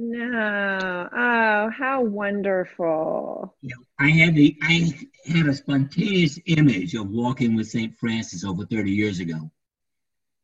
No, 0.00 1.08
oh, 1.12 1.70
how 1.70 2.04
wonderful! 2.04 3.56
Yeah, 3.62 3.74
I 3.98 4.10
had 4.10 4.36
the 4.36 4.56
I 4.62 4.94
had 5.26 5.48
a 5.48 5.54
spontaneous 5.54 6.38
image 6.46 6.94
of 6.94 7.10
walking 7.10 7.56
with 7.56 7.66
Saint 7.66 7.96
Francis 7.96 8.44
over 8.44 8.64
30 8.64 8.92
years 8.92 9.18
ago. 9.18 9.50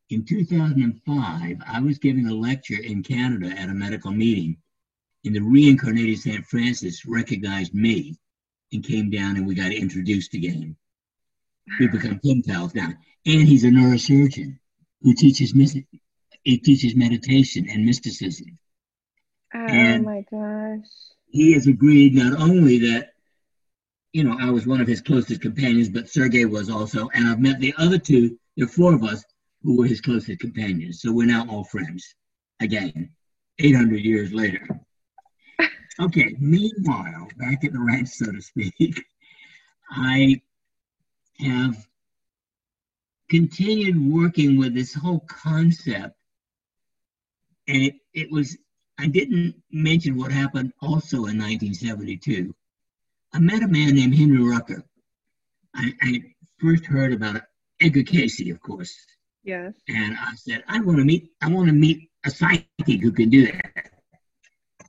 In 0.09 0.25
2005, 0.25 1.57
I 1.65 1.79
was 1.79 1.99
giving 1.99 2.27
a 2.27 2.33
lecture 2.33 2.81
in 2.81 3.01
Canada 3.01 3.47
at 3.47 3.69
a 3.69 3.73
medical 3.73 4.11
meeting, 4.11 4.57
and 5.23 5.33
the 5.33 5.39
reincarnated 5.39 6.19
Saint 6.19 6.45
Francis 6.45 7.05
recognized 7.05 7.73
me 7.73 8.19
and 8.73 8.83
came 8.83 9.09
down, 9.09 9.37
and 9.37 9.47
we 9.47 9.55
got 9.55 9.71
introduced 9.71 10.33
again. 10.33 10.75
We've 11.79 11.93
become 11.93 12.19
pen 12.19 12.43
pals 12.45 12.75
now, 12.75 12.89
and 13.25 13.47
he's 13.47 13.63
a 13.63 13.69
neurosurgeon 13.69 14.59
who 15.01 15.13
teaches 15.13 15.53
he 16.43 16.57
teaches 16.57 16.93
meditation 16.93 17.69
and 17.69 17.85
mysticism. 17.85 18.59
Oh 19.55 19.67
and 19.67 20.03
my 20.03 20.25
gosh. 20.29 20.85
He 21.29 21.53
has 21.53 21.67
agreed 21.67 22.13
not 22.13 22.39
only 22.41 22.77
that, 22.79 23.13
you 24.11 24.23
know, 24.23 24.37
I 24.39 24.49
was 24.49 24.67
one 24.67 24.81
of 24.81 24.87
his 24.87 25.01
closest 25.01 25.41
companions, 25.41 25.87
but 25.87 26.09
Sergey 26.09 26.43
was 26.45 26.69
also, 26.69 27.09
and 27.13 27.27
I've 27.27 27.39
met 27.39 27.59
the 27.61 27.73
other 27.77 27.97
two, 27.97 28.37
there 28.57 28.65
are 28.65 28.69
four 28.69 28.93
of 28.93 29.03
us 29.03 29.23
who 29.63 29.77
were 29.77 29.85
his 29.85 30.01
closest 30.01 30.39
companions. 30.39 31.01
So 31.01 31.11
we're 31.11 31.27
now 31.27 31.47
all 31.49 31.63
friends 31.63 32.15
again, 32.59 33.11
800 33.59 33.97
years 33.97 34.33
later. 34.33 34.67
Okay, 35.97 36.35
meanwhile, 36.41 37.29
back 37.37 37.63
at 37.63 37.71
the 37.71 37.79
ranch, 37.79 38.09
so 38.09 38.29
to 38.29 38.41
speak, 38.41 39.01
I 39.89 40.41
have 41.39 41.87
continued 43.29 44.11
working 44.11 44.57
with 44.57 44.73
this 44.73 44.93
whole 44.93 45.21
concept. 45.21 46.17
And 47.69 47.81
it, 47.81 47.95
it 48.13 48.29
was, 48.29 48.57
I 48.97 49.07
didn't 49.07 49.55
mention 49.71 50.17
what 50.17 50.31
happened 50.31 50.73
also 50.81 51.17
in 51.25 51.37
1972. 51.37 52.53
I 53.33 53.39
met 53.39 53.63
a 53.63 53.67
man 53.67 53.95
named 53.95 54.15
Henry 54.15 54.41
Rucker. 54.41 54.83
I, 55.75 55.93
I 56.01 56.21
first 56.59 56.85
heard 56.85 57.11
about 57.11 57.41
Edgar 57.81 58.03
Cayce, 58.03 58.49
of 58.49 58.61
course. 58.61 58.95
Yes. 59.43 59.73
And 59.89 60.15
I 60.17 60.33
said, 60.35 60.63
I 60.67 60.79
want 60.79 60.99
to 60.99 61.05
meet, 61.05 61.29
I 61.41 61.49
want 61.49 61.67
to 61.67 61.73
meet 61.73 62.09
a 62.25 62.31
psychic 62.31 63.01
who 63.01 63.11
can 63.11 63.29
do 63.29 63.45
that. 63.47 63.91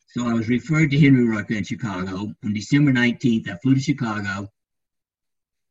So 0.09 0.27
I 0.29 0.33
was 0.33 0.49
referred 0.49 0.91
to 0.93 1.01
Henry 1.01 1.25
Rucker 1.25 1.55
in 1.55 1.65
Chicago. 1.65 2.33
On 2.45 2.55
December 2.55 2.93
19th, 2.93 3.51
I 3.51 3.57
flew 3.59 3.75
to 3.75 3.81
Chicago 3.81 4.49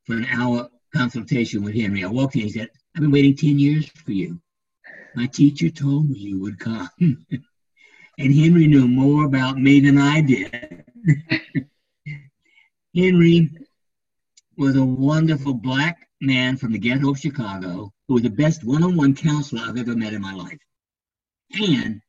for 0.06 0.18
an 0.18 0.25
hour 0.25 0.70
consultation 0.94 1.63
with 1.63 1.74
Henry. 1.74 2.04
I 2.04 2.08
walked 2.08 2.36
in, 2.36 2.42
he 2.42 2.50
said, 2.50 2.70
I've 2.96 3.01
been 3.01 3.12
waiting 3.12 3.36
10 3.36 3.58
years 3.58 3.88
for 3.88 4.12
you. 4.12 4.39
My 5.15 5.27
teacher 5.27 5.70
told 5.70 6.10
me 6.10 6.20
you 6.20 6.39
would 6.42 6.60
come. 6.60 6.89
and 8.17 8.34
Henry 8.34 8.67
knew 8.67 8.88
more 8.88 9.25
about 9.25 9.57
me 9.57 9.79
than 9.79 9.98
I 9.98 10.22
did. 10.22 10.86
Henry 12.95 13.51
was 14.57 14.75
a 14.75 14.86
wonderful 14.86 15.53
black 15.53 16.07
man 16.22 16.57
from 16.57 16.72
the 16.72 16.79
ghetto 16.79 17.12
of 17.12 17.19
Chicago 17.19 17.91
who 18.07 18.13
was 18.13 18.24
the 18.24 18.29
best 18.29 18.63
one 18.63 18.84
on 18.84 18.95
one 18.95 19.15
counselor 19.15 19.63
I've 19.63 19.77
ever 19.77 19.95
met 19.95 20.13
in 20.13 20.22
my 20.22 20.34
life. 20.34 20.60
And 21.60 22.01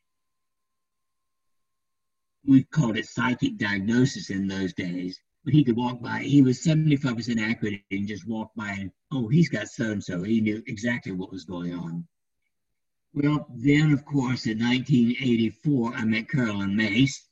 we 2.46 2.64
called 2.64 2.96
it 2.96 3.06
psychic 3.06 3.56
diagnosis 3.58 4.30
in 4.30 4.46
those 4.46 4.72
days. 4.74 5.18
but 5.44 5.54
he 5.54 5.64
could 5.64 5.76
walk 5.76 6.00
by. 6.02 6.20
He 6.20 6.42
was 6.42 6.64
75% 6.64 7.40
accurate 7.40 7.82
and 7.90 8.08
just 8.08 8.26
walk 8.26 8.50
by 8.56 8.70
and, 8.72 8.90
oh, 9.12 9.28
he's 9.28 9.48
got 9.48 9.68
so 9.68 9.92
and 9.92 10.02
so. 10.02 10.22
He 10.22 10.40
knew 10.40 10.62
exactly 10.66 11.12
what 11.12 11.32
was 11.32 11.44
going 11.44 11.72
on. 11.72 12.06
Well, 13.16 13.46
then, 13.48 13.92
of 13.92 14.04
course, 14.04 14.44
in 14.44 14.58
1984, 14.58 15.94
I 15.94 16.04
met 16.04 16.28
Caroline 16.28 16.76
Myss 16.76 17.22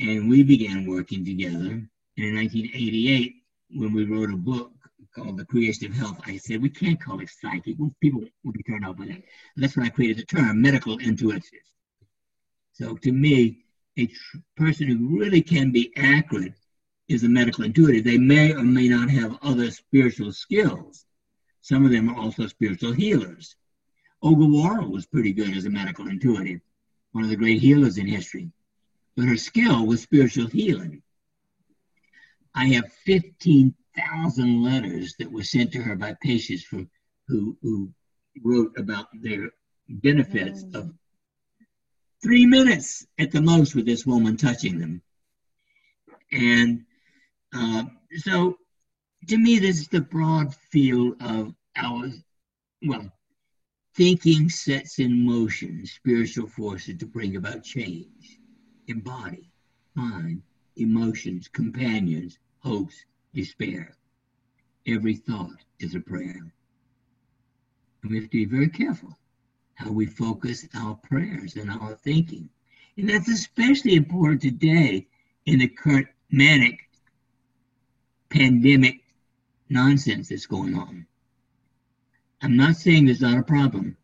and 0.00 0.30
we 0.30 0.42
began 0.42 0.86
working 0.86 1.26
together. 1.26 1.72
And 1.72 1.90
in 2.16 2.34
1988, 2.34 3.34
when 3.72 3.92
we 3.92 4.06
wrote 4.06 4.30
a 4.30 4.36
book 4.36 4.72
called 5.14 5.36
The 5.36 5.44
Creation 5.44 5.88
of 5.88 5.92
Health, 5.94 6.22
I 6.24 6.38
said, 6.38 6.62
we 6.62 6.70
can't 6.70 6.98
call 6.98 7.20
it 7.20 7.28
psychic. 7.28 7.76
People 8.00 8.24
will 8.44 8.52
be 8.52 8.62
turned 8.62 8.86
off 8.86 8.96
by 8.96 9.08
that. 9.08 9.22
That's 9.56 9.76
when 9.76 9.84
I 9.84 9.90
created 9.90 10.16
the 10.16 10.24
term 10.24 10.62
medical 10.62 10.96
intuitive. 10.96 11.66
So 12.72 12.96
to 12.96 13.12
me, 13.12 13.58
a 13.98 14.06
tr- 14.06 14.38
person 14.56 14.88
who 14.88 15.18
really 15.20 15.42
can 15.42 15.70
be 15.70 15.92
accurate 15.98 16.54
is 17.08 17.24
a 17.24 17.28
medical 17.28 17.64
intuitive. 17.64 18.04
They 18.04 18.16
may 18.16 18.54
or 18.54 18.64
may 18.64 18.88
not 18.88 19.10
have 19.10 19.36
other 19.42 19.70
spiritual 19.70 20.32
skills. 20.32 21.04
Some 21.60 21.84
of 21.84 21.90
them 21.90 22.08
are 22.08 22.16
also 22.16 22.46
spiritual 22.46 22.92
healers. 22.92 23.54
Worrall 24.34 24.90
was 24.90 25.06
pretty 25.06 25.32
good 25.32 25.56
as 25.56 25.66
a 25.66 25.70
medical 25.70 26.08
intuitive, 26.08 26.60
one 27.12 27.24
of 27.24 27.30
the 27.30 27.36
great 27.36 27.60
healers 27.60 27.98
in 27.98 28.06
history. 28.06 28.50
But 29.16 29.26
her 29.26 29.36
skill 29.36 29.86
was 29.86 30.02
spiritual 30.02 30.46
healing. 30.48 31.02
I 32.54 32.66
have 32.68 32.92
15,000 33.04 34.62
letters 34.62 35.14
that 35.18 35.30
were 35.30 35.42
sent 35.42 35.72
to 35.72 35.82
her 35.82 35.96
by 35.96 36.16
patients 36.22 36.64
for, 36.64 36.84
who, 37.28 37.56
who 37.62 37.92
wrote 38.42 38.72
about 38.78 39.08
their 39.12 39.50
benefits 39.88 40.64
mm. 40.64 40.74
of 40.74 40.92
three 42.22 42.46
minutes 42.46 43.06
at 43.18 43.30
the 43.30 43.40
most 43.40 43.74
with 43.74 43.86
this 43.86 44.06
woman 44.06 44.36
touching 44.36 44.78
them. 44.78 45.02
And 46.32 46.84
uh, 47.54 47.84
so, 48.16 48.58
to 49.28 49.38
me, 49.38 49.58
this 49.58 49.80
is 49.80 49.88
the 49.88 50.00
broad 50.00 50.54
field 50.54 51.16
of 51.20 51.54
our, 51.76 52.08
well, 52.82 53.12
Thinking 53.96 54.50
sets 54.50 54.98
in 54.98 55.24
motion 55.24 55.86
spiritual 55.86 56.46
forces 56.48 56.98
to 56.98 57.06
bring 57.06 57.36
about 57.36 57.64
change 57.64 58.38
in 58.88 59.00
body, 59.00 59.48
mind, 59.94 60.42
emotions, 60.76 61.48
companions, 61.48 62.38
hopes, 62.58 63.06
despair. 63.32 63.96
Every 64.86 65.14
thought 65.14 65.64
is 65.78 65.94
a 65.94 66.00
prayer. 66.00 66.52
And 68.02 68.10
we 68.10 68.16
have 68.16 68.24
to 68.24 68.30
be 68.30 68.44
very 68.44 68.68
careful 68.68 69.16
how 69.76 69.90
we 69.90 70.04
focus 70.04 70.68
our 70.74 70.96
prayers 70.96 71.56
and 71.56 71.70
our 71.70 71.94
thinking. 71.94 72.50
And 72.98 73.08
that's 73.08 73.28
especially 73.28 73.94
important 73.94 74.42
today 74.42 75.06
in 75.46 75.60
the 75.60 75.68
current 75.68 76.08
manic 76.30 76.90
pandemic 78.28 79.00
nonsense 79.70 80.28
that's 80.28 80.44
going 80.44 80.74
on. 80.74 81.06
I'm 82.42 82.56
not 82.56 82.76
saying 82.76 83.06
there's 83.06 83.20
not 83.20 83.38
a 83.38 83.42
problem. 83.42 83.96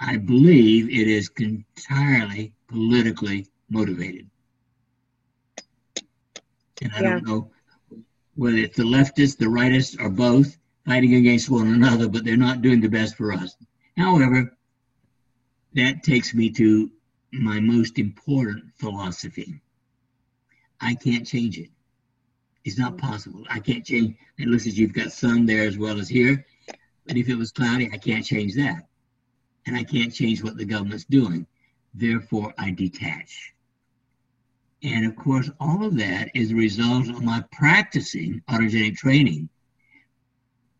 I 0.00 0.16
believe 0.16 0.88
it 0.88 1.08
is 1.08 1.30
entirely 1.38 2.52
politically 2.68 3.46
motivated. 3.68 4.28
And 6.82 6.92
I 6.92 7.00
yeah. 7.00 7.10
don't 7.10 7.26
know 7.26 7.50
whether 8.36 8.56
it's 8.56 8.76
the 8.76 8.84
leftists, 8.84 9.36
the 9.36 9.46
rightists, 9.46 10.00
or 10.00 10.08
both 10.08 10.56
fighting 10.86 11.16
against 11.16 11.50
one 11.50 11.68
another, 11.68 12.08
but 12.08 12.24
they're 12.24 12.36
not 12.36 12.62
doing 12.62 12.80
the 12.80 12.88
best 12.88 13.16
for 13.16 13.32
us. 13.32 13.56
However, 13.96 14.56
that 15.74 16.02
takes 16.02 16.34
me 16.34 16.50
to 16.50 16.90
my 17.32 17.60
most 17.60 17.98
important 17.98 18.64
philosophy. 18.76 19.60
I 20.80 20.94
can't 20.94 21.26
change 21.26 21.58
it. 21.58 21.70
It's 22.64 22.78
not 22.78 22.96
mm. 22.96 23.00
possible. 23.00 23.44
I 23.50 23.60
can't 23.60 23.84
change. 23.84 24.16
It 24.38 24.48
looks 24.48 24.66
as 24.66 24.78
you've 24.78 24.92
got 24.92 25.12
sun 25.12 25.46
there 25.46 25.66
as 25.66 25.76
well 25.78 25.98
as 25.98 26.08
here. 26.08 26.46
But 27.08 27.16
if 27.16 27.28
it 27.30 27.36
was 27.36 27.50
cloudy, 27.50 27.90
I 27.90 27.96
can't 27.96 28.24
change 28.24 28.54
that. 28.56 28.86
And 29.66 29.74
I 29.74 29.82
can't 29.82 30.12
change 30.12 30.44
what 30.44 30.58
the 30.58 30.64
government's 30.66 31.04
doing. 31.04 31.46
Therefore, 31.94 32.52
I 32.58 32.70
detach. 32.70 33.54
And 34.82 35.06
of 35.06 35.16
course, 35.16 35.50
all 35.58 35.84
of 35.84 35.96
that 35.96 36.30
is 36.34 36.52
a 36.52 36.54
result 36.54 37.08
of 37.08 37.22
my 37.22 37.42
practicing 37.50 38.42
autogenic 38.48 38.96
training 38.96 39.48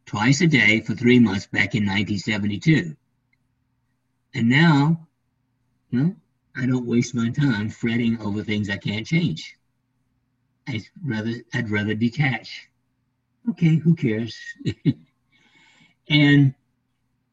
twice 0.04 0.42
a 0.42 0.46
day 0.46 0.80
for 0.80 0.94
three 0.94 1.18
months 1.18 1.46
back 1.46 1.74
in 1.74 1.84
1972. 1.84 2.94
And 4.34 4.48
now, 4.48 5.08
well, 5.92 6.14
I 6.54 6.66
don't 6.66 6.86
waste 6.86 7.14
my 7.14 7.30
time 7.30 7.70
fretting 7.70 8.20
over 8.20 8.42
things 8.42 8.68
I 8.68 8.76
can't 8.76 9.06
change. 9.06 9.56
I'd 10.68 10.82
rather 11.02 11.32
I'd 11.54 11.70
rather 11.70 11.94
detach. 11.94 12.68
Okay, 13.48 13.76
who 13.76 13.94
cares? 13.94 14.38
And 16.08 16.54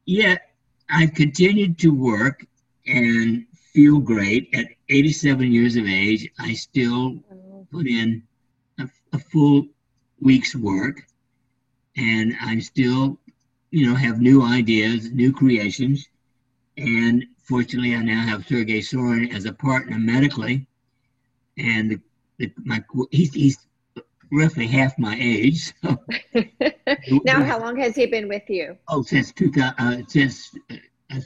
yet 0.04 0.50
I've 0.90 1.14
continued 1.14 1.78
to 1.78 1.90
work 1.90 2.46
and 2.86 3.46
feel 3.52 3.98
great. 3.98 4.48
At 4.54 4.66
87 4.88 5.50
years 5.52 5.76
of 5.76 5.86
age, 5.86 6.30
I 6.38 6.54
still 6.54 7.18
put 7.70 7.86
in 7.86 8.22
a, 8.78 8.88
a 9.12 9.18
full 9.18 9.66
week's 10.20 10.54
work 10.54 11.06
and 11.96 12.36
I 12.40 12.58
still, 12.60 13.18
you 13.70 13.86
know, 13.86 13.94
have 13.94 14.20
new 14.20 14.42
ideas, 14.42 15.10
new 15.10 15.32
creations. 15.32 16.08
And 16.76 17.24
fortunately, 17.42 17.94
I 17.94 18.02
now 18.02 18.26
have 18.26 18.46
Sergey 18.46 18.82
Sorin 18.82 19.32
as 19.32 19.46
a 19.46 19.52
partner 19.52 19.98
medically. 19.98 20.66
And 21.58 21.90
the, 21.90 22.00
the, 22.38 22.52
my, 22.64 22.84
he's, 23.10 23.32
he's 23.32 23.65
roughly 24.32 24.66
half 24.66 24.98
my 24.98 25.16
age. 25.20 25.72
So. 25.82 25.98
now, 27.24 27.44
how 27.44 27.60
long 27.60 27.76
has 27.78 27.94
he 27.94 28.06
been 28.06 28.28
with 28.28 28.48
you? 28.48 28.76
Oh, 28.88 29.02
since 29.02 29.32
2000, 29.32 29.74
uh, 29.78 30.02
since 30.08 30.54
uh, 31.10 31.20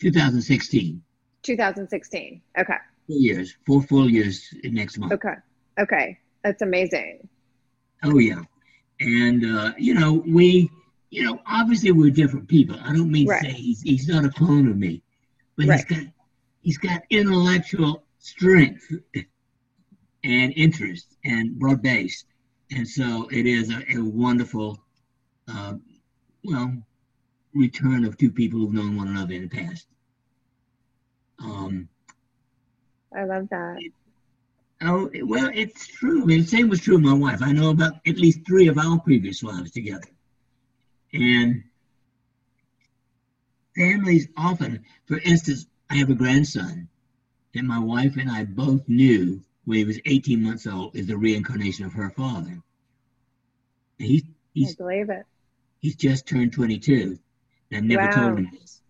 2016. 0.00 1.02
2016. 1.42 2.42
Okay. 2.58 2.74
Four 3.06 3.16
years, 3.16 3.56
four 3.66 3.82
full 3.82 4.10
years 4.10 4.48
next 4.64 4.98
month. 4.98 5.12
Okay. 5.12 5.34
Okay. 5.78 6.18
That's 6.42 6.60
amazing. 6.62 7.26
Oh 8.02 8.18
yeah, 8.18 8.42
and 9.00 9.44
uh, 9.44 9.72
you 9.78 9.94
know 9.94 10.22
we, 10.26 10.70
you 11.10 11.24
know, 11.24 11.40
obviously 11.46 11.90
we're 11.90 12.10
different 12.10 12.48
people. 12.48 12.76
I 12.84 12.92
don't 12.92 13.10
mean 13.10 13.26
right. 13.26 13.42
to 13.42 13.50
say 13.50 13.54
he's 13.54 13.80
he's 13.80 14.08
not 14.08 14.26
a 14.26 14.28
clone 14.28 14.68
of 14.68 14.76
me, 14.76 15.02
but 15.56 15.66
right. 15.66 15.76
he's 15.76 15.84
got 15.84 16.06
he's 16.60 16.78
got 16.78 17.02
intellectual 17.08 18.04
strength 18.18 18.86
and 20.22 20.52
interest 20.54 21.16
and 21.24 21.58
broad 21.58 21.80
based 21.80 22.26
and 22.70 22.88
so 22.88 23.28
it 23.30 23.46
is 23.46 23.70
a, 23.70 23.84
a 23.96 24.02
wonderful, 24.02 24.78
uh, 25.48 25.74
well, 26.44 26.74
return 27.54 28.04
of 28.04 28.16
two 28.16 28.30
people 28.30 28.60
who've 28.60 28.72
known 28.72 28.96
one 28.96 29.08
another 29.08 29.34
in 29.34 29.42
the 29.42 29.48
past. 29.48 29.86
Um, 31.38 31.88
I 33.14 33.24
love 33.24 33.48
that. 33.50 33.76
It, 33.78 33.92
oh, 34.82 35.10
well, 35.22 35.50
it's 35.54 35.86
true. 35.86 36.22
I 36.22 36.24
mean, 36.24 36.40
the 36.40 36.46
same 36.46 36.68
was 36.68 36.80
true 36.80 36.96
of 36.96 37.02
my 37.02 37.12
wife. 37.12 37.42
I 37.42 37.52
know 37.52 37.70
about 37.70 37.94
at 38.06 38.16
least 38.16 38.40
three 38.46 38.66
of 38.66 38.78
our 38.78 38.98
previous 39.00 39.42
wives 39.42 39.70
together. 39.70 40.08
And 41.12 41.62
families 43.76 44.26
often, 44.36 44.84
for 45.06 45.18
instance, 45.18 45.66
I 45.90 45.96
have 45.96 46.10
a 46.10 46.14
grandson 46.14 46.88
that 47.54 47.64
my 47.64 47.78
wife 47.78 48.16
and 48.16 48.30
I 48.30 48.44
both 48.44 48.88
knew 48.88 49.40
when 49.64 49.78
he 49.78 49.84
was 49.84 49.98
18 50.04 50.42
months 50.42 50.66
old 50.66 50.94
is 50.96 51.06
the 51.06 51.16
reincarnation 51.16 51.84
of 51.84 51.92
her 51.92 52.10
father. 52.10 52.60
He, 53.98 54.24
he's, 54.52 54.72
I 54.72 54.74
believe 54.76 55.10
it. 55.10 55.24
He's 55.80 55.96
just 55.96 56.26
turned 56.26 56.52
22. 56.52 57.18
I 57.72 57.80
never 57.80 58.02
wow. 58.02 58.10
told 58.10 58.38
him 58.38 58.50
this. 58.52 58.80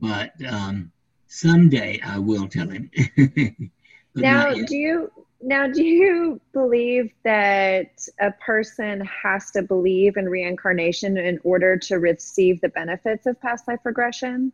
But 0.00 0.32
um, 0.46 0.92
someday 1.26 2.00
I 2.04 2.18
will 2.18 2.48
tell 2.48 2.68
him. 2.68 2.90
now, 4.14 4.52
do 4.52 4.76
you 4.76 5.10
now 5.42 5.66
do 5.66 5.82
you 5.82 6.40
believe 6.52 7.12
that 7.24 8.06
a 8.20 8.30
person 8.32 9.00
has 9.00 9.50
to 9.52 9.62
believe 9.62 10.16
in 10.16 10.28
reincarnation 10.28 11.16
in 11.16 11.38
order 11.44 11.76
to 11.78 11.96
receive 11.96 12.60
the 12.60 12.68
benefits 12.68 13.26
of 13.26 13.40
past 13.40 13.66
life 13.68 13.80
regression? 13.84 14.52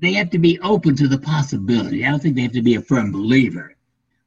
They 0.00 0.12
have 0.14 0.30
to 0.30 0.38
be 0.38 0.58
open 0.60 0.96
to 0.96 1.08
the 1.08 1.18
possibility. 1.18 2.04
I 2.04 2.10
don't 2.10 2.20
think 2.20 2.36
they 2.36 2.42
have 2.42 2.52
to 2.52 2.62
be 2.62 2.74
a 2.74 2.80
firm 2.82 3.12
believer. 3.12 3.76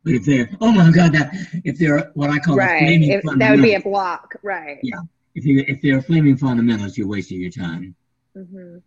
But 0.03 0.13
if 0.13 0.25
they're, 0.25 0.49
oh 0.59 0.71
my 0.71 0.91
God, 0.91 1.13
that 1.13 1.31
if 1.63 1.79
they're 1.79 2.11
what 2.13 2.29
I 2.29 2.37
call 2.39 2.57
right. 2.57 2.75
a 2.75 2.85
flaming 2.85 3.09
if, 3.09 3.23
that 3.23 3.51
would 3.51 3.61
be 3.61 3.75
a 3.75 3.79
block, 3.79 4.35
right? 4.43 4.79
Yeah. 4.83 4.99
If 5.33 5.45
you 5.45 5.63
if 5.67 5.81
they're 5.81 6.01
flaming 6.01 6.37
fundamentalist, 6.37 6.97
you're 6.97 7.07
wasting 7.07 7.41
your 7.41 7.51
time. 7.51 7.95
Mm-hmm. 8.37 8.77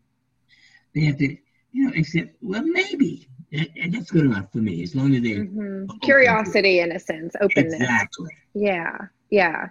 They 0.95 1.01
have 1.03 1.19
to, 1.19 1.37
you 1.73 1.85
know, 1.85 1.93
accept. 1.97 2.37
Well, 2.43 2.63
maybe, 2.63 3.29
and 3.53 3.95
that's 3.95 4.11
good 4.11 4.27
enough 4.27 4.53
for 4.53 4.59
me 4.59 4.83
as 4.83 4.95
long 4.95 5.15
as 5.15 5.23
they 5.23 5.31
mm-hmm. 5.31 5.87
curiosity 6.03 6.81
in 6.81 6.93
a 6.93 7.01
sense, 7.01 7.35
openness. 7.41 7.75
Exactly. 7.75 8.31
Yeah. 8.55 8.97
Yeah. 9.31 9.71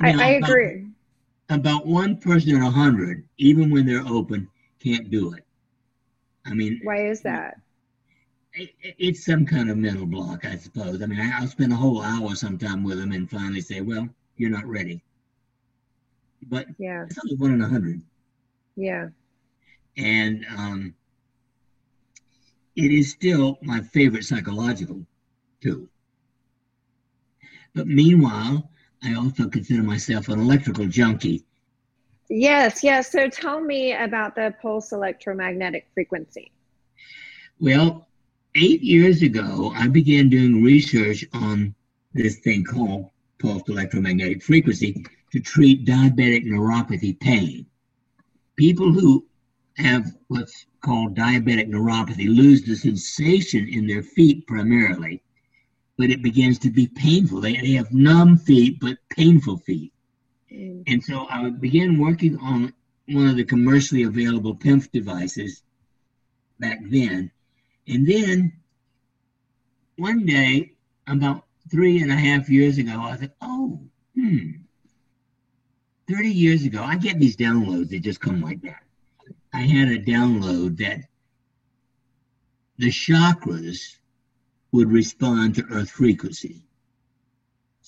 I, 0.00 0.12
I, 0.12 0.22
I 0.22 0.28
agree. 0.32 0.86
About 1.48 1.86
one 1.86 2.16
person 2.18 2.56
in 2.56 2.62
a 2.62 2.70
hundred, 2.70 3.26
even 3.38 3.70
when 3.70 3.86
they're 3.86 4.06
open, 4.06 4.48
can't 4.78 5.10
do 5.10 5.32
it. 5.32 5.44
I 6.44 6.54
mean, 6.54 6.80
why 6.82 7.06
is 7.06 7.22
that? 7.22 7.60
it's 8.54 9.24
some 9.24 9.46
kind 9.46 9.70
of 9.70 9.78
mental 9.78 10.06
block, 10.06 10.44
I 10.44 10.56
suppose. 10.56 11.00
I 11.02 11.06
mean, 11.06 11.18
I'll 11.20 11.46
spend 11.46 11.72
a 11.72 11.76
whole 11.76 12.02
hour 12.02 12.34
sometime 12.34 12.82
with 12.82 12.98
them 12.98 13.12
and 13.12 13.30
finally 13.30 13.60
say, 13.60 13.80
"Well, 13.80 14.08
you're 14.36 14.50
not 14.50 14.66
ready." 14.66 15.02
But 16.48 16.66
yeah, 16.78 17.04
it's 17.04 17.18
only 17.18 17.36
one 17.36 17.52
in 17.52 17.62
a 17.62 17.68
hundred. 17.68 18.02
Yeah. 18.76 19.08
And 19.96 20.44
um, 20.56 20.94
it 22.76 22.90
is 22.90 23.10
still 23.10 23.58
my 23.62 23.80
favorite 23.80 24.24
psychological 24.24 25.06
tool. 25.62 25.88
But 27.74 27.86
meanwhile, 27.86 28.70
I 29.02 29.14
also 29.14 29.48
consider 29.48 29.82
myself 29.82 30.28
an 30.28 30.40
electrical 30.40 30.86
junkie. 30.86 31.44
Yes, 32.34 32.82
yes. 32.82 33.12
So 33.12 33.28
tell 33.28 33.60
me 33.60 33.92
about 33.92 34.34
the 34.34 34.54
pulse 34.62 34.92
electromagnetic 34.92 35.86
frequency. 35.92 36.50
Well, 37.60 38.08
eight 38.54 38.80
years 38.80 39.20
ago, 39.20 39.70
I 39.76 39.86
began 39.88 40.30
doing 40.30 40.62
research 40.62 41.26
on 41.34 41.74
this 42.14 42.38
thing 42.38 42.64
called 42.64 43.10
pulse 43.38 43.68
electromagnetic 43.68 44.42
frequency 44.42 45.04
to 45.30 45.40
treat 45.40 45.84
diabetic 45.84 46.46
neuropathy 46.46 47.20
pain. 47.20 47.66
People 48.56 48.90
who 48.90 49.26
have 49.76 50.16
what's 50.28 50.64
called 50.80 51.14
diabetic 51.14 51.68
neuropathy 51.68 52.34
lose 52.34 52.62
the 52.62 52.76
sensation 52.76 53.68
in 53.68 53.86
their 53.86 54.02
feet 54.02 54.46
primarily, 54.46 55.22
but 55.98 56.08
it 56.08 56.22
begins 56.22 56.58
to 56.60 56.70
be 56.70 56.86
painful. 56.86 57.42
They, 57.42 57.58
they 57.58 57.72
have 57.72 57.92
numb 57.92 58.38
feet, 58.38 58.80
but 58.80 58.96
painful 59.10 59.58
feet. 59.58 59.91
Mm. 60.52 60.84
And 60.86 61.02
so 61.02 61.26
I 61.28 61.50
began 61.50 61.98
working 61.98 62.38
on 62.38 62.72
one 63.08 63.28
of 63.28 63.36
the 63.36 63.44
commercially 63.44 64.02
available 64.02 64.54
PEMF 64.54 64.90
devices 64.92 65.62
back 66.58 66.80
then 66.84 67.30
and 67.86 68.06
then 68.06 68.52
one 69.96 70.24
day, 70.24 70.72
about 71.06 71.44
three 71.70 72.00
and 72.02 72.10
a 72.10 72.16
half 72.16 72.48
years 72.48 72.78
ago, 72.78 73.00
I 73.00 73.16
thought, 73.16 73.30
oh, 73.40 73.80
hmm, 74.14 74.50
30 76.08 76.28
years 76.28 76.64
ago, 76.64 76.82
I 76.82 76.96
get 76.96 77.18
these 77.18 77.36
downloads 77.36 77.90
that 77.90 78.00
just 78.00 78.20
come 78.20 78.40
like 78.40 78.60
that. 78.62 78.82
I 79.52 79.60
had 79.60 79.88
a 79.88 79.98
download 79.98 80.78
that 80.78 81.00
the 82.78 82.88
chakras 82.88 83.96
would 84.72 84.90
respond 84.90 85.56
to 85.56 85.66
earth 85.70 85.90
frequency. 85.90 86.64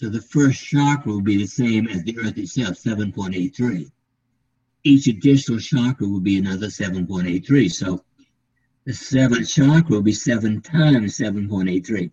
So 0.05 0.11
the 0.11 0.21
first 0.21 0.63
chakra 0.63 1.11
will 1.11 1.23
be 1.23 1.39
the 1.39 1.47
same 1.47 1.89
as 1.89 2.03
the 2.03 2.19
earth 2.19 2.37
itself, 2.37 2.77
7.83. 2.77 3.91
Each 4.83 5.07
additional 5.07 5.59
chakra 5.59 6.07
will 6.07 6.21
be 6.21 6.37
another 6.37 6.67
7.83. 6.67 7.73
So 7.73 8.05
the 8.85 8.93
seventh 8.93 9.49
chakra 9.49 9.89
will 9.89 10.03
be 10.03 10.13
seven 10.13 10.61
times 10.61 11.17
7.83. 11.17 12.11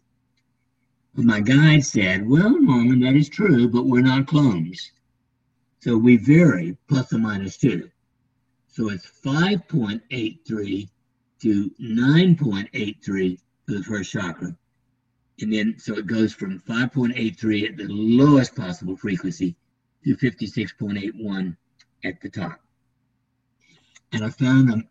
But 1.15 1.25
my 1.25 1.41
guide 1.41 1.84
said, 1.84 2.25
Well, 2.25 2.62
Norman, 2.62 3.01
that 3.01 3.15
is 3.15 3.27
true, 3.27 3.67
but 3.67 3.88
we're 3.88 3.99
not 3.99 4.25
clones. 4.25 4.93
So 5.82 5.97
we 5.97 6.15
vary 6.15 6.77
plus 6.88 7.12
or 7.12 7.17
minus 7.17 7.58
two. 7.58 7.91
So 8.69 8.89
it's 8.89 9.12
5.83 9.21 10.88
to 11.41 11.71
9.83 11.82 13.39
for 13.65 13.71
the 13.73 13.84
first 13.84 14.13
chakra. 14.13 14.56
And 15.41 15.54
then, 15.54 15.75
so 15.77 15.95
it 15.95 16.08
goes 16.08 16.34
from 16.34 16.60
5.83 16.60 17.69
at 17.69 17.77
the 17.77 17.88
lowest 17.88 18.56
possible 18.56 18.95
frequency 18.95 19.56
to 20.06 20.15
56.81 20.15 21.56
at 22.04 22.21
the 22.21 22.30
top. 22.30 22.60
And 24.12 24.25
I 24.25 24.30
found 24.30 24.71
a 24.71 24.84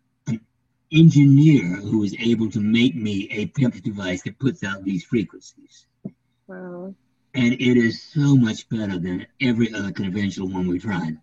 engineer 0.91 1.63
who 1.63 1.99
was 1.99 2.15
able 2.19 2.49
to 2.51 2.59
make 2.59 2.95
me 2.95 3.27
a 3.31 3.47
PEMF 3.47 3.81
device 3.81 4.23
that 4.23 4.37
puts 4.39 4.63
out 4.63 4.83
these 4.83 5.03
frequencies. 5.03 5.85
Wow. 6.47 6.93
And 7.33 7.53
it 7.53 7.77
is 7.77 8.01
so 8.03 8.35
much 8.35 8.67
better 8.67 8.99
than 8.99 9.25
every 9.39 9.73
other 9.73 9.91
conventional 9.91 10.49
one 10.49 10.67
we 10.67 10.79
tried. 10.79 11.17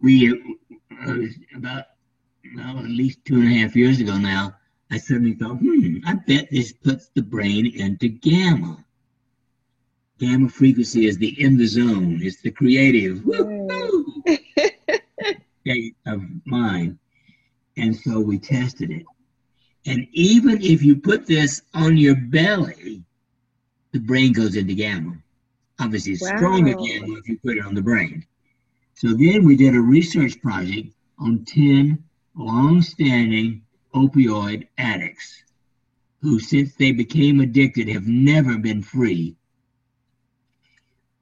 We, 0.00 0.30
uh, 0.30 1.14
about 1.54 1.84
well, 2.56 2.78
at 2.78 2.84
least 2.84 3.18
two 3.26 3.34
and 3.34 3.52
a 3.52 3.58
half 3.58 3.76
years 3.76 4.00
ago 4.00 4.16
now, 4.16 4.56
I 4.90 4.98
suddenly 4.98 5.34
thought, 5.34 5.58
hmm, 5.58 5.98
I 6.04 6.14
bet 6.14 6.48
this 6.50 6.72
puts 6.72 7.10
the 7.14 7.22
brain 7.22 7.66
into 7.66 8.08
gamma. 8.08 8.84
Gamma 10.18 10.48
frequency 10.48 11.06
is 11.06 11.16
the 11.16 11.40
in 11.40 11.56
the 11.56 11.66
zone. 11.66 12.20
It's 12.22 12.42
the 12.42 12.50
creative 12.50 13.22
state 15.60 15.96
of 16.06 16.22
mind. 16.44 16.98
And 17.76 17.96
so 17.96 18.20
we 18.20 18.38
tested 18.38 18.90
it. 18.90 19.06
And 19.86 20.06
even 20.12 20.60
if 20.60 20.82
you 20.82 20.96
put 20.96 21.26
this 21.26 21.62
on 21.72 21.96
your 21.96 22.16
belly, 22.16 23.02
the 23.92 24.00
brain 24.00 24.32
goes 24.32 24.56
into 24.56 24.74
gamma. 24.74 25.16
Obviously, 25.78 26.12
it's 26.12 26.22
wow. 26.22 26.36
stronger 26.36 26.74
gamma 26.74 27.16
if 27.16 27.28
you 27.28 27.38
put 27.38 27.56
it 27.56 27.64
on 27.64 27.74
the 27.74 27.80
brain. 27.80 28.26
So 28.94 29.08
then 29.08 29.44
we 29.44 29.56
did 29.56 29.74
a 29.74 29.80
research 29.80 30.40
project 30.42 30.88
on 31.18 31.44
10 31.46 32.02
long-standing 32.34 33.62
opioid 33.94 34.68
addicts 34.78 35.42
who, 36.20 36.38
since 36.38 36.74
they 36.74 36.92
became 36.92 37.40
addicted, 37.40 37.88
have 37.88 38.06
never 38.06 38.58
been 38.58 38.82
free. 38.82 39.36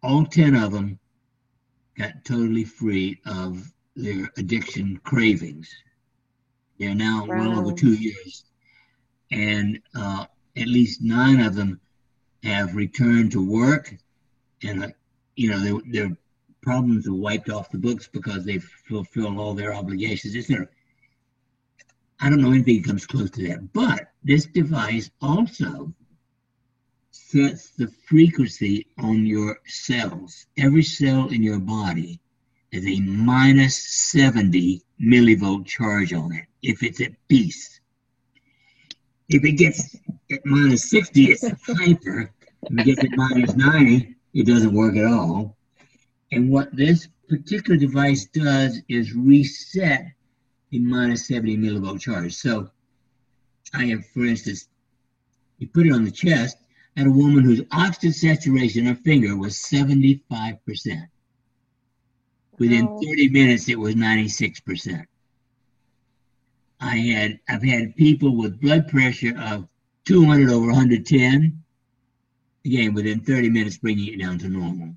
All 0.02 0.24
10 0.24 0.54
of 0.54 0.72
them 0.72 0.98
got 1.96 2.24
totally 2.24 2.64
free 2.64 3.20
of 3.26 3.72
their 3.96 4.30
addiction 4.36 5.00
cravings. 5.04 5.68
They're 6.78 6.94
now 6.94 7.24
wow. 7.26 7.38
well 7.38 7.58
over 7.58 7.72
two 7.72 7.94
years. 7.94 8.44
And 9.30 9.80
uh, 9.94 10.26
at 10.56 10.68
least 10.68 11.02
nine 11.02 11.40
of 11.40 11.54
them 11.54 11.80
have 12.42 12.74
returned 12.74 13.32
to 13.32 13.44
work. 13.44 13.94
And, 14.62 14.84
uh, 14.84 14.88
you 15.36 15.50
know, 15.50 15.58
their, 15.58 15.80
their 15.90 16.16
problems 16.62 17.06
are 17.06 17.14
wiped 17.14 17.50
off 17.50 17.70
the 17.70 17.78
books 17.78 18.08
because 18.08 18.44
they've 18.44 18.64
fulfilled 18.88 19.38
all 19.38 19.54
their 19.54 19.74
obligations, 19.74 20.36
etc. 20.36 20.68
I 22.20 22.28
don't 22.28 22.40
know 22.40 22.50
anything 22.50 22.82
that 22.82 22.88
comes 22.88 23.06
close 23.06 23.30
to 23.32 23.48
that. 23.48 23.72
But 23.72 24.12
this 24.24 24.46
device 24.46 25.10
also 25.20 25.92
sets 27.10 27.70
the 27.70 27.88
frequency 28.06 28.86
on 28.98 29.26
your 29.26 29.58
cells. 29.66 30.46
Every 30.56 30.82
cell 30.82 31.28
in 31.28 31.42
your 31.42 31.60
body 31.60 32.20
has 32.72 32.86
a 32.86 33.00
minus 33.00 33.76
70 33.76 34.82
millivolt 35.00 35.66
charge 35.66 36.12
on 36.12 36.32
it 36.32 36.46
if 36.62 36.82
it's 36.82 37.00
at 37.00 37.12
peace. 37.28 37.80
If 39.28 39.44
it 39.44 39.52
gets 39.52 39.96
at 40.32 40.44
minus 40.44 40.90
60, 40.90 41.26
it's 41.26 41.44
hyper. 41.66 42.32
If 42.64 42.78
it 42.78 42.84
gets 42.84 43.04
at 43.04 43.16
minus 43.16 43.54
90, 43.54 44.14
it 44.34 44.46
doesn't 44.46 44.72
work 44.72 44.96
at 44.96 45.04
all. 45.04 45.56
And 46.32 46.50
what 46.50 46.74
this 46.74 47.08
particular 47.28 47.78
device 47.78 48.26
does 48.26 48.80
is 48.88 49.14
reset 49.14 50.06
a 50.72 50.78
minus 50.78 51.26
70 51.26 51.56
millivolt 51.56 52.00
charge. 52.00 52.34
So 52.34 52.70
I 53.74 53.86
have, 53.86 54.06
for 54.06 54.24
instance, 54.24 54.68
you 55.58 55.68
put 55.68 55.86
it 55.86 55.92
on 55.92 56.04
the 56.04 56.10
chest, 56.10 56.58
I 56.96 57.00
had 57.00 57.08
a 57.08 57.12
woman 57.12 57.44
whose 57.44 57.62
oxygen 57.70 58.12
saturation, 58.12 58.86
her 58.86 58.94
finger, 58.94 59.36
was 59.36 59.56
75%. 59.56 60.20
Within 62.58 62.86
30 62.86 63.28
minutes, 63.28 63.68
it 63.68 63.78
was 63.78 63.94
96%. 63.94 65.04
I 66.80 66.96
had 66.96 67.40
I've 67.48 67.62
had 67.62 67.96
people 67.96 68.36
with 68.36 68.60
blood 68.60 68.88
pressure 68.88 69.36
of 69.38 69.68
200 70.04 70.50
over 70.50 70.66
110. 70.66 71.62
Again, 72.64 72.94
within 72.94 73.20
30 73.20 73.50
minutes, 73.50 73.78
bringing 73.78 74.14
it 74.14 74.20
down 74.20 74.38
to 74.38 74.48
normal. 74.48 74.94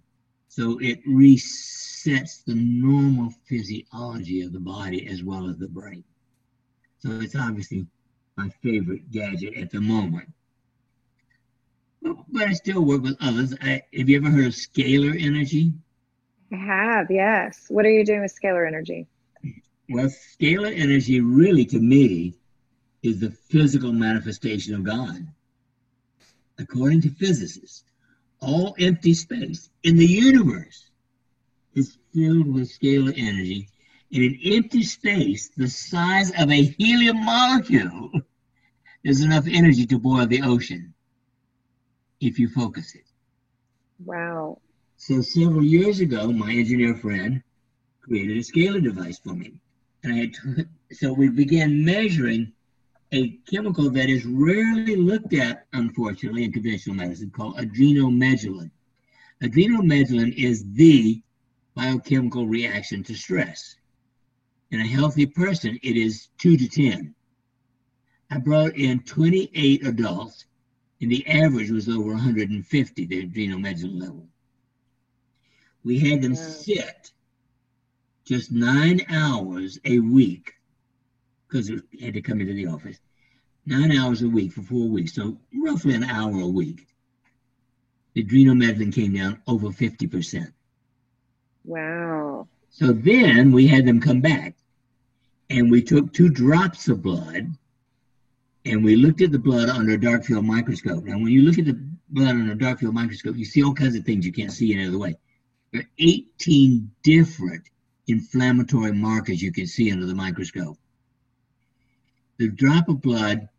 So 0.51 0.77
it 0.79 1.01
resets 1.07 2.43
the 2.43 2.55
normal 2.55 3.33
physiology 3.47 4.41
of 4.41 4.51
the 4.51 4.59
body 4.59 5.07
as 5.07 5.23
well 5.23 5.49
as 5.49 5.57
the 5.57 5.69
brain. 5.69 6.03
So 6.99 7.21
it's 7.21 7.37
obviously 7.37 7.87
my 8.35 8.49
favorite 8.61 9.09
gadget 9.11 9.55
at 9.55 9.71
the 9.71 9.79
moment. 9.79 10.27
But 12.01 12.49
I 12.49 12.51
still 12.51 12.83
work 12.83 13.01
with 13.01 13.15
others. 13.21 13.55
I, 13.61 13.81
have 13.97 14.09
you 14.09 14.17
ever 14.17 14.29
heard 14.29 14.47
of 14.47 14.51
scalar 14.51 15.15
energy? 15.17 15.71
I 16.51 16.57
have, 16.57 17.09
yes. 17.09 17.67
What 17.69 17.85
are 17.85 17.91
you 17.91 18.03
doing 18.03 18.19
with 18.21 18.37
scalar 18.37 18.67
energy? 18.67 19.07
Well, 19.87 20.07
scalar 20.07 20.77
energy 20.77 21.21
really 21.21 21.63
to 21.67 21.79
me 21.79 22.33
is 23.03 23.21
the 23.21 23.31
physical 23.31 23.93
manifestation 23.93 24.75
of 24.75 24.83
God. 24.83 25.25
According 26.59 26.99
to 27.03 27.09
physicists, 27.09 27.85
all 28.41 28.75
empty 28.79 29.13
space 29.13 29.69
in 29.83 29.95
the 29.97 30.05
universe 30.05 30.89
is 31.75 31.97
filled 32.13 32.53
with 32.53 32.69
scalar 32.69 33.13
energy. 33.15 33.69
In 34.11 34.23
an 34.23 34.39
empty 34.43 34.83
space 34.83 35.49
the 35.55 35.67
size 35.67 36.31
of 36.37 36.49
a 36.51 36.63
helium 36.63 37.23
molecule, 37.23 38.11
there's 39.03 39.21
enough 39.21 39.45
energy 39.47 39.85
to 39.85 39.99
boil 39.99 40.27
the 40.27 40.41
ocean 40.41 40.93
if 42.19 42.37
you 42.37 42.49
focus 42.49 42.95
it. 42.95 43.05
Wow. 44.03 44.59
So 44.97 45.21
several 45.21 45.63
years 45.63 45.99
ago, 45.99 46.31
my 46.31 46.51
engineer 46.51 46.95
friend 46.95 47.41
created 48.01 48.37
a 48.37 48.41
scalar 48.41 48.83
device 48.83 49.19
for 49.19 49.33
me. 49.33 49.53
And 50.03 50.13
I 50.13 50.17
had 50.17 50.33
to, 50.33 50.65
so 50.91 51.13
we 51.13 51.29
began 51.29 51.85
measuring 51.85 52.51
a 53.13 53.29
chemical 53.49 53.89
that 53.89 54.09
is 54.09 54.25
rarely 54.25 54.95
looked 54.95 55.33
at, 55.33 55.67
unfortunately, 55.73 56.45
in 56.45 56.51
conventional 56.51 56.95
medicine 56.95 57.29
called 57.29 57.57
adrenomedullin. 57.57 58.71
Adrenomedullin 59.43 60.33
is 60.35 60.63
the 60.73 61.21
biochemical 61.75 62.47
reaction 62.47 63.03
to 63.03 63.15
stress. 63.15 63.75
In 64.71 64.79
a 64.79 64.87
healthy 64.87 65.25
person, 65.25 65.77
it 65.83 65.97
is 65.97 66.29
2 66.37 66.55
to 66.55 66.67
10. 66.67 67.13
I 68.29 68.37
brought 68.37 68.77
in 68.77 69.01
28 69.01 69.85
adults, 69.85 70.45
and 71.01 71.11
the 71.11 71.27
average 71.27 71.69
was 71.69 71.89
over 71.89 72.13
150, 72.13 73.05
the 73.05 73.27
adrenomedullin 73.27 73.99
level. 73.99 74.27
We 75.83 75.99
had 75.99 76.21
them 76.21 76.35
sit 76.35 77.11
just 78.23 78.51
nine 78.51 79.01
hours 79.09 79.79
a 79.83 79.99
week 79.99 80.53
because 81.51 81.67
they 81.67 82.05
had 82.05 82.13
to 82.13 82.21
come 82.21 82.39
into 82.39 82.53
the 82.53 82.67
office. 82.67 82.99
Nine 83.65 83.91
hours 83.91 84.21
a 84.21 84.29
week 84.29 84.53
for 84.53 84.61
four 84.61 84.87
weeks, 84.87 85.13
so 85.13 85.37
roughly 85.53 85.93
an 85.93 86.03
hour 86.03 86.39
a 86.39 86.47
week. 86.47 86.87
The 88.13 88.23
adrenomedullin 88.23 88.93
came 88.93 89.13
down 89.13 89.41
over 89.47 89.67
50%. 89.67 90.51
Wow. 91.63 92.47
So 92.69 92.93
then 92.93 93.51
we 93.51 93.67
had 93.67 93.85
them 93.85 93.99
come 93.99 94.21
back 94.21 94.55
and 95.49 95.69
we 95.69 95.81
took 95.81 96.11
two 96.11 96.29
drops 96.29 96.87
of 96.87 97.03
blood 97.03 97.47
and 98.65 98.83
we 98.83 98.95
looked 98.95 99.21
at 99.21 99.31
the 99.31 99.39
blood 99.39 99.69
under 99.69 99.93
a 99.93 99.99
dark 99.99 100.23
field 100.23 100.45
microscope. 100.45 101.03
Now, 101.03 101.17
when 101.17 101.27
you 101.27 101.41
look 101.43 101.59
at 101.59 101.65
the 101.65 101.79
blood 102.09 102.29
under 102.29 102.53
a 102.53 102.57
dark 102.57 102.79
field 102.79 102.93
microscope, 102.93 103.35
you 103.35 103.45
see 103.45 103.63
all 103.63 103.73
kinds 103.73 103.95
of 103.95 104.05
things 104.05 104.25
you 104.25 104.31
can't 104.31 104.51
see 104.51 104.73
any 104.73 104.87
other 104.87 104.97
way. 104.97 105.15
There 105.71 105.81
are 105.81 105.89
18 105.99 106.89
different 107.03 107.63
inflammatory 108.07 108.93
markers 108.93 109.41
you 109.41 109.51
can 109.51 109.67
see 109.67 109.91
under 109.91 110.05
the 110.05 110.15
microscope. 110.15 110.77
The 112.41 112.49
drop 112.49 112.89
of 112.89 113.03
blood, 113.03 113.49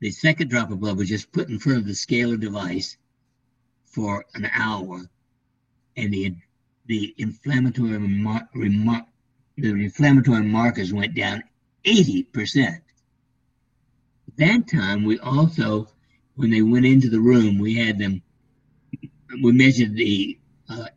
the 0.00 0.10
second 0.10 0.50
drop 0.50 0.70
of 0.70 0.80
blood 0.80 0.98
was 0.98 1.08
just 1.08 1.32
put 1.32 1.48
in 1.48 1.58
front 1.58 1.78
of 1.78 1.86
the 1.86 1.94
scalar 1.94 2.38
device 2.38 2.98
for 3.86 4.26
an 4.34 4.44
hour, 4.52 5.08
and 5.96 6.12
the 6.12 6.34
the 6.84 7.14
inflammatory 7.16 7.92
remar- 7.92 8.46
remar- 8.54 9.06
the 9.56 9.70
inflammatory 9.70 10.42
markers 10.42 10.92
went 10.92 11.14
down 11.14 11.42
80%. 11.86 12.82
That 14.36 14.68
time, 14.68 15.04
we 15.04 15.18
also, 15.20 15.88
when 16.34 16.50
they 16.50 16.60
went 16.60 16.84
into 16.84 17.08
the 17.08 17.20
room, 17.20 17.56
we 17.56 17.74
had 17.74 17.98
them, 17.98 18.20
we 19.42 19.52
measured 19.52 19.94
the, 19.94 20.38
uh, 20.68 20.88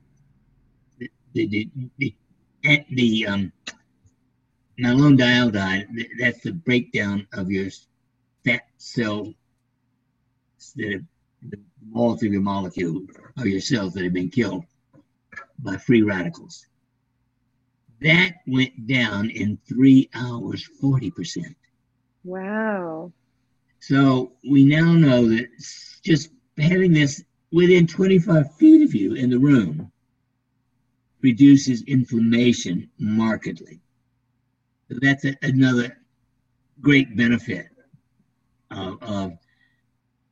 the, 1.00 1.10
the, 1.32 1.48
the, 1.48 1.70
the, 2.64 2.86
the 2.90 3.28
um, 3.28 3.54
malondialdehyde, 4.80 6.08
that's 6.20 6.42
the 6.42 6.52
breakdown 6.52 7.28
of 7.34 7.52
your 7.52 7.70
fat 8.46 8.64
cell, 8.78 9.34
that 10.76 10.92
have, 10.92 11.04
the 11.50 11.60
walls 11.92 12.24
of 12.24 12.32
your 12.32 12.42
molecule, 12.42 13.06
or 13.38 13.48
your 13.48 13.60
cells 13.60 13.94
that 13.94 14.04
have 14.04 14.14
been 14.14 14.30
killed 14.30 14.64
by 15.60 15.78
free 15.78 16.02
radicals. 16.02 16.66
That 18.02 18.36
went 18.48 18.88
down 18.88 19.30
in 19.30 19.58
three 19.68 20.10
hours, 20.14 20.68
40%. 20.82 21.56
Wow. 22.24 23.12
So 23.80 24.32
we 24.50 24.64
now 24.66 24.94
know 24.94 25.28
that 25.28 25.48
just 26.04 26.30
having 26.58 26.94
this 26.94 27.24
within 27.52 27.86
25 27.86 28.56
feet 28.56 28.82
of 28.82 28.96
you 28.96 29.14
in 29.14 29.30
the 29.30 29.40
room 29.40 29.92
reduces 31.22 31.84
inflammation 31.84 32.90
markedly. 32.98 33.83
That's 34.90 35.26
a, 35.26 35.36
another 35.42 35.98
great 36.82 37.16
benefit 37.16 37.68
of, 38.72 39.02
of, 39.02 39.38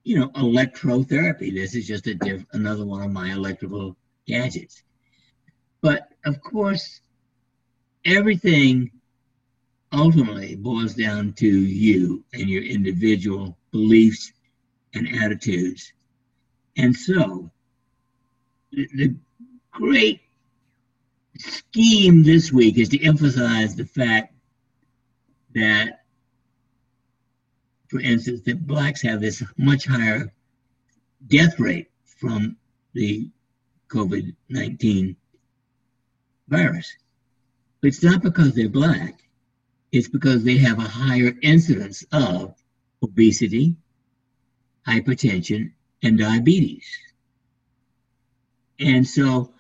you 0.04 0.20
know, 0.20 0.30
electrotherapy. 0.30 1.54
This 1.54 1.76
is 1.76 1.88
just 1.88 2.08
a 2.08 2.16
diff- 2.16 2.46
another 2.54 2.86
one 2.86 3.04
of 3.04 3.12
my 3.12 3.32
electrical 3.32 3.96
gadgets. 4.28 4.84
But 5.82 6.10
of 6.26 6.42
course, 6.42 7.02
everything 8.06 8.92
ultimately 9.94 10.56
boils 10.56 10.94
down 10.96 11.34
to 11.34 11.48
you 11.48 12.24
and 12.34 12.50
your 12.50 12.64
individual 12.64 13.58
beliefs 13.72 14.32
and 14.94 15.08
attitudes. 15.22 15.94
And 16.78 16.96
so, 16.96 17.52
the, 18.72 18.88
the 18.96 19.16
great 19.72 20.22
scheme 21.38 22.24
this 22.24 22.52
week 22.52 22.78
is 22.78 22.90
to 22.90 23.04
emphasize 23.04 23.76
the 23.76 23.86
fact 23.86 24.34
that, 25.54 26.02
for 27.90 28.00
instance, 28.00 28.42
that 28.46 28.66
blacks 28.66 29.02
have 29.02 29.22
this 29.22 29.44
much 29.58 29.86
higher 29.86 30.32
death 31.28 31.60
rate 31.60 31.90
from 32.06 32.58
the 32.94 33.30
COVID 33.90 34.36
19 34.50 35.16
virus. 36.48 36.96
But 37.82 37.88
it's 37.88 38.04
not 38.04 38.22
because 38.22 38.54
they're 38.54 38.70
black, 38.70 39.22
it's 39.92 40.08
because 40.08 40.44
they 40.44 40.58
have 40.58 40.80
a 40.80 40.88
higher 40.88 41.34
incidence 41.42 42.06
of 42.12 42.56
obesity, 43.04 43.76
hypertension, 44.88 45.72
and 46.04 46.18
diabetes. 46.18 46.86
And 48.80 49.08
so 49.08 49.54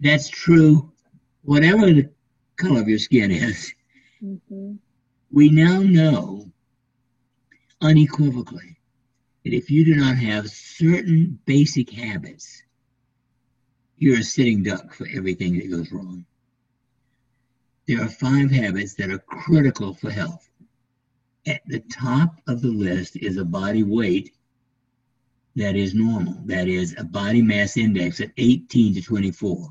that's 0.00 0.28
true, 0.28 0.92
whatever 1.42 1.86
the 1.86 2.10
color 2.56 2.80
of 2.80 2.88
your 2.88 2.98
skin 2.98 3.30
is. 3.30 3.72
Mm-hmm. 4.22 4.74
We 5.30 5.50
now 5.50 5.82
know 5.82 6.50
unequivocally 7.80 8.78
that 9.44 9.52
if 9.52 9.70
you 9.70 9.84
do 9.84 9.94
not 9.96 10.16
have 10.16 10.50
certain 10.50 11.38
basic 11.46 11.90
habits, 11.90 12.62
you're 13.96 14.18
a 14.18 14.22
sitting 14.22 14.62
duck 14.62 14.94
for 14.94 15.06
everything 15.14 15.58
that 15.58 15.70
goes 15.70 15.92
wrong. 15.92 16.24
There 17.86 18.02
are 18.02 18.08
five 18.08 18.50
habits 18.50 18.94
that 18.94 19.10
are 19.10 19.18
critical 19.18 19.94
for 19.94 20.10
health. 20.10 20.48
At 21.46 21.62
the 21.66 21.80
top 21.80 22.40
of 22.48 22.60
the 22.60 22.68
list 22.68 23.16
is 23.16 23.36
a 23.36 23.44
body 23.44 23.84
weight 23.84 24.34
that 25.54 25.76
is 25.76 25.94
normal. 25.94 26.34
That 26.44 26.68
is 26.68 26.94
a 26.98 27.04
body 27.04 27.42
mass 27.42 27.76
index 27.76 28.20
of 28.20 28.30
18 28.36 28.94
to 28.94 29.02
24. 29.02 29.70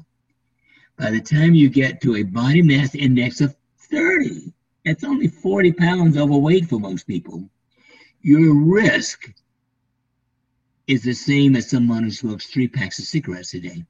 By 0.97 1.11
the 1.11 1.21
time 1.21 1.53
you 1.53 1.69
get 1.69 2.01
to 2.01 2.15
a 2.15 2.23
body 2.23 2.61
mass 2.61 2.95
index 2.95 3.41
of 3.41 3.55
30, 3.91 4.53
that's 4.85 5.03
only 5.03 5.27
40 5.27 5.73
pounds 5.73 6.15
overweight 6.15 6.69
for 6.69 6.79
most 6.79 7.07
people, 7.07 7.49
your 8.21 8.53
risk 8.53 9.31
is 10.87 11.03
the 11.03 11.13
same 11.13 11.55
as 11.55 11.69
someone 11.69 12.03
who 12.03 12.11
smokes 12.11 12.45
three 12.45 12.67
packs 12.67 12.99
of 12.99 13.05
cigarettes 13.05 13.53
a 13.55 13.59
day. 13.59 13.83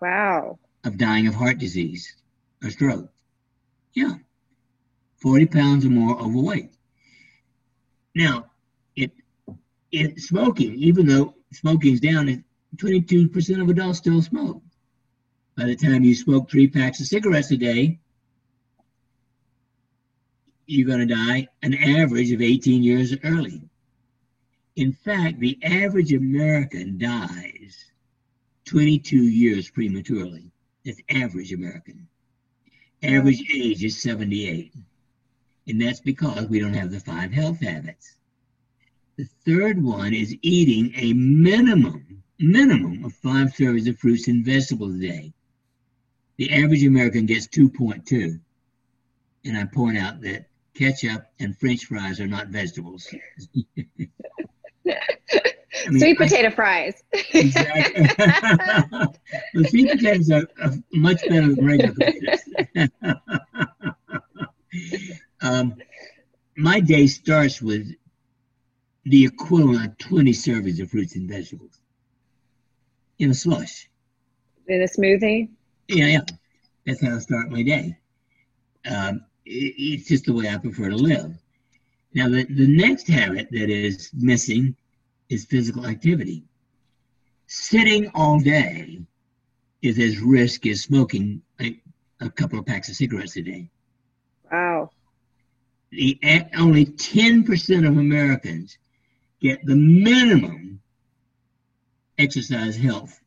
Wow. 0.00 0.58
Of 0.84 0.96
dying 0.96 1.26
of 1.26 1.34
heart 1.34 1.58
disease 1.58 2.16
or 2.62 2.70
stroke. 2.70 3.10
Yeah. 3.92 4.14
40 5.16 5.46
pounds 5.46 5.84
or 5.84 5.90
more 5.90 6.18
overweight. 6.18 6.70
Now, 8.14 8.46
it, 8.96 9.12
it 9.92 10.20
smoking, 10.20 10.74
even 10.76 11.06
though 11.06 11.34
smoking's 11.52 12.00
down, 12.00 12.44
22% 12.76 13.60
of 13.60 13.68
adults 13.68 13.98
still 13.98 14.22
smoke. 14.22 14.62
By 15.56 15.64
the 15.64 15.76
time 15.76 16.04
you 16.04 16.14
smoke 16.14 16.50
three 16.50 16.68
packs 16.68 17.00
of 17.00 17.06
cigarettes 17.06 17.50
a 17.50 17.56
day, 17.56 17.99
you're 20.70 20.86
going 20.86 21.06
to 21.06 21.14
die 21.14 21.48
an 21.62 21.74
average 21.74 22.30
of 22.32 22.40
18 22.40 22.82
years 22.82 23.14
early. 23.24 23.62
In 24.76 24.92
fact, 24.92 25.40
the 25.40 25.58
average 25.62 26.12
American 26.12 26.96
dies 26.96 27.92
22 28.66 29.16
years 29.16 29.68
prematurely. 29.70 30.50
That's 30.84 31.00
average 31.10 31.52
American. 31.52 32.06
Average 33.02 33.42
age 33.52 33.84
is 33.84 34.00
78. 34.00 34.72
And 35.66 35.80
that's 35.80 36.00
because 36.00 36.46
we 36.46 36.60
don't 36.60 36.74
have 36.74 36.90
the 36.90 37.00
five 37.00 37.32
health 37.32 37.60
habits. 37.60 38.16
The 39.16 39.28
third 39.44 39.82
one 39.82 40.14
is 40.14 40.36
eating 40.42 40.92
a 40.96 41.12
minimum, 41.12 42.22
minimum 42.38 43.04
of 43.04 43.12
five 43.12 43.48
servings 43.48 43.88
of 43.88 43.98
fruits 43.98 44.28
and 44.28 44.44
vegetables 44.44 44.94
a 44.94 44.98
day. 44.98 45.32
The 46.36 46.52
average 46.52 46.84
American 46.84 47.26
gets 47.26 47.46
2.2. 47.48 48.40
And 49.44 49.58
I 49.58 49.64
point 49.64 49.98
out 49.98 50.20
that 50.22 50.49
ketchup 50.80 51.26
and 51.38 51.56
french 51.58 51.84
fries 51.84 52.20
are 52.20 52.26
not 52.26 52.48
vegetables. 52.48 53.06
I 55.86 55.90
mean, 55.90 56.00
sweet 56.00 56.18
potato 56.18 56.48
I, 56.48 56.50
fries. 56.50 57.02
exactly. 57.32 58.02
the 59.54 59.68
sweet 59.68 59.90
potatoes 59.90 60.30
are, 60.30 60.48
are, 60.62 60.72
much 60.92 61.20
better 61.28 61.54
than 61.54 61.64
regular 61.64 61.94
potatoes. 61.94 62.90
um, 65.42 65.74
my 66.56 66.80
day 66.80 67.06
starts 67.06 67.62
with 67.62 67.94
the 69.04 69.24
equivalent 69.24 69.86
of 69.86 69.98
20 69.98 70.32
servings 70.32 70.80
of 70.82 70.90
fruits 70.90 71.14
and 71.14 71.28
vegetables 71.28 71.80
in 73.18 73.30
a 73.30 73.34
slush. 73.34 73.88
In 74.66 74.82
a 74.82 74.86
smoothie? 74.86 75.50
Yeah, 75.88 76.06
yeah. 76.06 76.20
That's 76.86 77.02
how 77.02 77.16
I 77.16 77.18
start 77.18 77.50
my 77.50 77.62
day. 77.62 77.96
Um, 78.90 79.24
it's 79.50 80.08
just 80.08 80.26
the 80.26 80.32
way 80.32 80.48
I 80.48 80.58
prefer 80.58 80.90
to 80.90 80.96
live. 80.96 81.36
Now, 82.14 82.28
the, 82.28 82.44
the 82.44 82.66
next 82.66 83.08
habit 83.08 83.48
that 83.50 83.70
is 83.70 84.10
missing 84.14 84.76
is 85.28 85.44
physical 85.44 85.86
activity. 85.86 86.44
Sitting 87.46 88.10
all 88.14 88.38
day 88.40 89.00
is 89.82 89.98
as 89.98 90.20
risky 90.20 90.70
as 90.70 90.82
smoking 90.82 91.42
a, 91.60 91.80
a 92.20 92.30
couple 92.30 92.58
of 92.58 92.66
packs 92.66 92.88
of 92.88 92.96
cigarettes 92.96 93.36
a 93.36 93.42
day. 93.42 93.70
Wow. 94.50 94.90
The, 95.90 96.18
only 96.56 96.86
10% 96.86 97.88
of 97.88 97.96
Americans 97.96 98.78
get 99.40 99.64
the 99.64 99.74
minimum 99.74 100.80
exercise 102.18 102.76
health. 102.76 103.18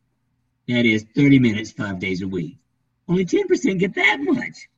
That 0.70 0.86
is 0.86 1.06
30 1.16 1.40
minutes, 1.40 1.72
five 1.72 2.00
days 2.00 2.22
a 2.22 2.28
week. 2.28 2.58
Only 3.10 3.26
10% 3.26 3.80
get 3.80 3.96
that 3.96 4.20
much. 4.22 4.70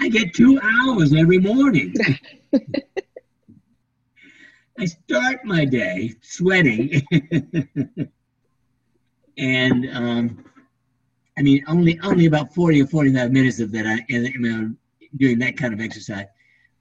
I 0.00 0.08
get 0.08 0.34
two 0.34 0.58
hours 0.60 1.12
every 1.12 1.38
morning. 1.38 1.94
I 4.78 4.86
start 4.86 5.44
my 5.44 5.66
day 5.66 6.14
sweating. 6.22 7.02
and 9.38 9.90
um, 9.92 10.44
I 11.38 11.42
mean, 11.42 11.62
only 11.68 12.00
only 12.02 12.24
about 12.26 12.54
40 12.54 12.82
or 12.82 12.86
45 12.86 13.30
minutes 13.30 13.60
of 13.60 13.72
that 13.72 13.86
I 13.86 13.98
am 14.10 14.78
doing 15.16 15.38
that 15.40 15.58
kind 15.58 15.74
of 15.74 15.80
exercise. 15.80 16.26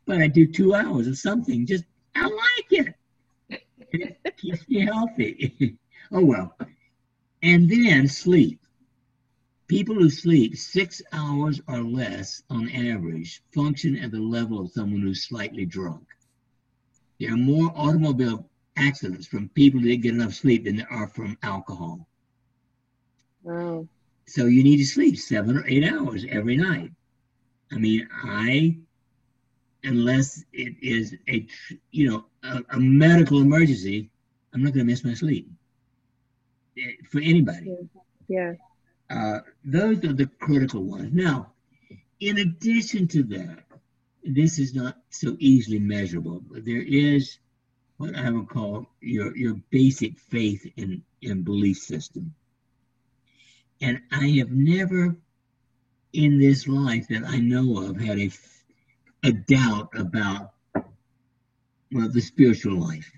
But 0.06 0.22
I 0.22 0.28
do 0.28 0.48
two 0.48 0.74
hours 0.74 1.08
of 1.08 1.18
something. 1.18 1.66
Just, 1.66 1.84
I 2.16 2.24
like 2.24 2.72
it. 2.72 2.96
It 3.92 4.38
keeps 4.38 4.68
me 4.70 4.86
healthy. 4.86 5.78
oh, 6.12 6.24
well. 6.24 6.56
And 7.44 7.70
then 7.70 8.08
sleep. 8.08 8.59
People 9.70 9.94
who 9.94 10.10
sleep 10.10 10.58
six 10.58 11.00
hours 11.14 11.62
or 11.68 11.84
less 11.84 12.42
on 12.50 12.72
average 12.72 13.44
function 13.54 13.96
at 13.98 14.12
the 14.12 14.20
level 14.20 14.60
of 14.60 14.72
someone 14.72 15.02
who's 15.02 15.28
slightly 15.28 15.64
drunk. 15.64 16.04
There 17.20 17.32
are 17.32 17.38
more 17.38 17.72
automobile 17.76 18.50
accidents 18.78 19.28
from 19.28 19.48
people 19.50 19.80
who 19.80 19.90
didn't 19.90 20.02
get 20.02 20.16
enough 20.16 20.34
sleep 20.34 20.66
than 20.66 20.78
there 20.78 20.92
are 20.92 21.08
from 21.08 21.38
alcohol. 21.44 22.08
Wow. 23.44 23.88
So 24.26 24.48
you 24.48 24.64
need 24.64 24.78
to 24.78 24.86
sleep 24.86 25.18
seven 25.18 25.56
or 25.56 25.68
eight 25.68 25.84
hours 25.84 26.26
every 26.28 26.58
night. 26.58 26.92
I 27.72 27.78
mean, 27.78 28.10
I, 28.12 28.76
unless 29.84 30.44
it 30.52 30.74
is 30.82 31.16
a, 31.30 31.46
you 31.92 32.10
know, 32.10 32.26
a, 32.42 32.64
a 32.72 32.80
medical 32.80 33.40
emergency, 33.40 34.10
I'm 34.52 34.64
not 34.64 34.74
going 34.74 34.88
to 34.88 34.92
miss 34.92 35.04
my 35.04 35.14
sleep 35.14 35.48
eh, 36.76 36.94
for 37.12 37.20
anybody. 37.20 37.78
Yeah. 38.28 38.54
Uh, 39.10 39.40
those 39.64 40.04
are 40.04 40.14
the 40.14 40.30
critical 40.40 40.84
ones. 40.84 41.12
Now, 41.12 41.54
in 42.20 42.38
addition 42.38 43.08
to 43.10 43.24
that, 43.24 43.64
this 44.24 44.60
is 44.60 44.76
not 44.76 44.98
so 45.10 45.36
easily 45.40 45.80
measurable, 45.80 46.44
but 46.52 46.66
there 46.66 46.82
is 46.82 47.40
what 47.98 48.16
I 48.16 48.30
would 48.30 48.48
call 48.50 48.88
your 49.02 49.36
your 49.36 49.56
basic 49.72 50.18
faith 50.18 50.66
and, 50.78 51.02
and 51.24 51.44
belief 51.44 51.78
system. 51.78 52.34
And 53.82 54.00
I 54.12 54.28
have 54.40 54.52
never 54.52 55.16
in 56.14 56.40
this 56.40 56.68
life 56.68 57.08
that 57.10 57.24
I 57.26 57.40
know 57.40 57.78
of 57.78 58.00
had 58.00 58.20
a, 58.20 58.32
a 59.24 59.32
doubt 59.32 59.90
about 59.96 60.52
well 61.92 62.10
the 62.10 62.22
spiritual 62.22 62.80
life. 62.80 63.12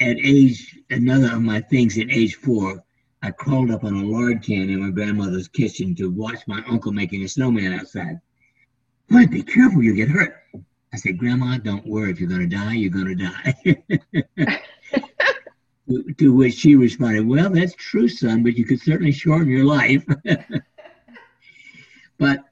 At 0.00 0.16
age 0.18 0.78
another 0.90 1.36
of 1.36 1.42
my 1.42 1.60
things 1.60 1.96
at 1.98 2.10
age 2.10 2.34
four, 2.34 2.82
I 3.22 3.30
crawled 3.30 3.70
up 3.70 3.84
on 3.84 3.94
a 3.94 4.04
lard 4.04 4.42
can 4.42 4.68
in 4.68 4.82
my 4.82 4.90
grandmother's 4.90 5.46
kitchen 5.46 5.94
to 5.96 6.10
watch 6.10 6.40
my 6.48 6.62
uncle 6.68 6.92
making 6.92 7.22
a 7.22 7.28
snowman 7.28 7.72
outside. 7.72 8.20
Boy, 9.08 9.26
be 9.26 9.42
careful, 9.42 9.82
you'll 9.82 9.96
get 9.96 10.08
hurt. 10.08 10.42
I 10.92 10.96
said, 10.96 11.18
Grandma, 11.18 11.58
don't 11.58 11.86
worry. 11.86 12.10
If 12.10 12.20
you're 12.20 12.28
going 12.28 12.48
to 12.48 12.56
die, 12.56 12.74
you're 12.74 12.90
going 12.90 13.16
to 13.18 14.24
die. 14.46 14.60
to, 16.18 16.34
which 16.34 16.54
she 16.54 16.74
responded, 16.74 17.26
Well, 17.26 17.50
that's 17.50 17.74
true, 17.76 18.08
son, 18.08 18.42
but 18.42 18.56
you 18.56 18.64
could 18.64 18.80
certainly 18.80 19.12
shorten 19.12 19.48
your 19.48 19.64
life. 19.64 20.04
but 22.18 22.44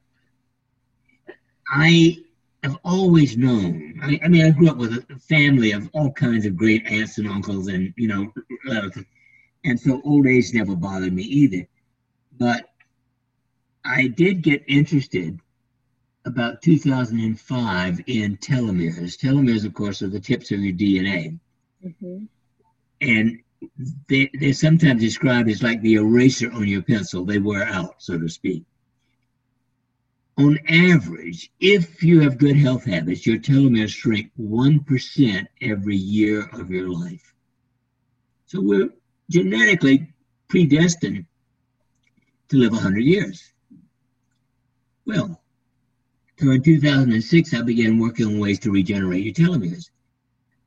I 1.67 2.17
have 2.63 2.77
always 2.83 3.37
known. 3.37 3.99
I, 4.01 4.19
I, 4.23 4.27
mean, 4.27 4.45
I 4.45 4.51
grew 4.51 4.69
up 4.69 4.77
with 4.77 5.05
a 5.09 5.19
family 5.19 5.71
of 5.71 5.89
all 5.93 6.11
kinds 6.11 6.45
of 6.45 6.55
great 6.55 6.85
aunts 6.85 7.17
and 7.17 7.27
uncles 7.27 7.67
and, 7.67 7.93
you 7.97 8.07
know, 8.07 8.31
relatives. 8.67 9.05
And 9.63 9.79
so 9.79 10.01
old 10.03 10.27
age 10.27 10.53
never 10.53 10.75
bothered 10.75 11.13
me 11.13 11.23
either. 11.23 11.67
But 12.37 12.65
I 13.85 14.07
did 14.07 14.41
get 14.41 14.63
interested 14.67 15.39
about 16.25 16.61
2005 16.61 18.01
in 18.07 18.37
telomeres. 18.37 19.17
Telomeres, 19.17 19.65
of 19.65 19.73
course, 19.73 20.01
are 20.01 20.07
the 20.07 20.19
tips 20.19 20.51
of 20.51 20.59
your 20.59 20.73
DNA. 20.73 21.39
Mm-hmm. 21.83 22.25
And 23.01 23.39
they, 24.07 24.29
they're 24.33 24.53
sometimes 24.53 25.01
described 25.01 25.49
as 25.49 25.63
like 25.63 25.81
the 25.81 25.95
eraser 25.95 26.51
on 26.51 26.67
your 26.67 26.81
pencil. 26.81 27.25
They 27.25 27.39
wear 27.39 27.63
out, 27.63 27.95
so 28.01 28.17
to 28.17 28.29
speak. 28.29 28.63
On 30.37 30.57
average, 30.67 31.51
if 31.59 32.01
you 32.01 32.21
have 32.21 32.37
good 32.37 32.55
health 32.55 32.85
habits, 32.85 33.27
your 33.27 33.37
telomeres 33.37 33.89
shrink 33.89 34.31
1% 34.39 35.47
every 35.61 35.95
year 35.95 36.49
of 36.53 36.71
your 36.71 36.89
life. 36.89 37.33
So 38.45 38.61
we're 38.61 38.89
genetically 39.31 40.13
predestined 40.49 41.25
to 42.49 42.57
live 42.57 42.73
100 42.73 42.99
years. 42.99 43.51
Well, 45.05 45.41
so 46.37 46.51
in 46.51 46.61
2006, 46.61 47.53
I 47.53 47.61
began 47.61 47.97
working 47.97 48.27
on 48.27 48.39
ways 48.39 48.59
to 48.59 48.71
regenerate 48.71 49.23
your 49.23 49.33
telomeres. 49.33 49.89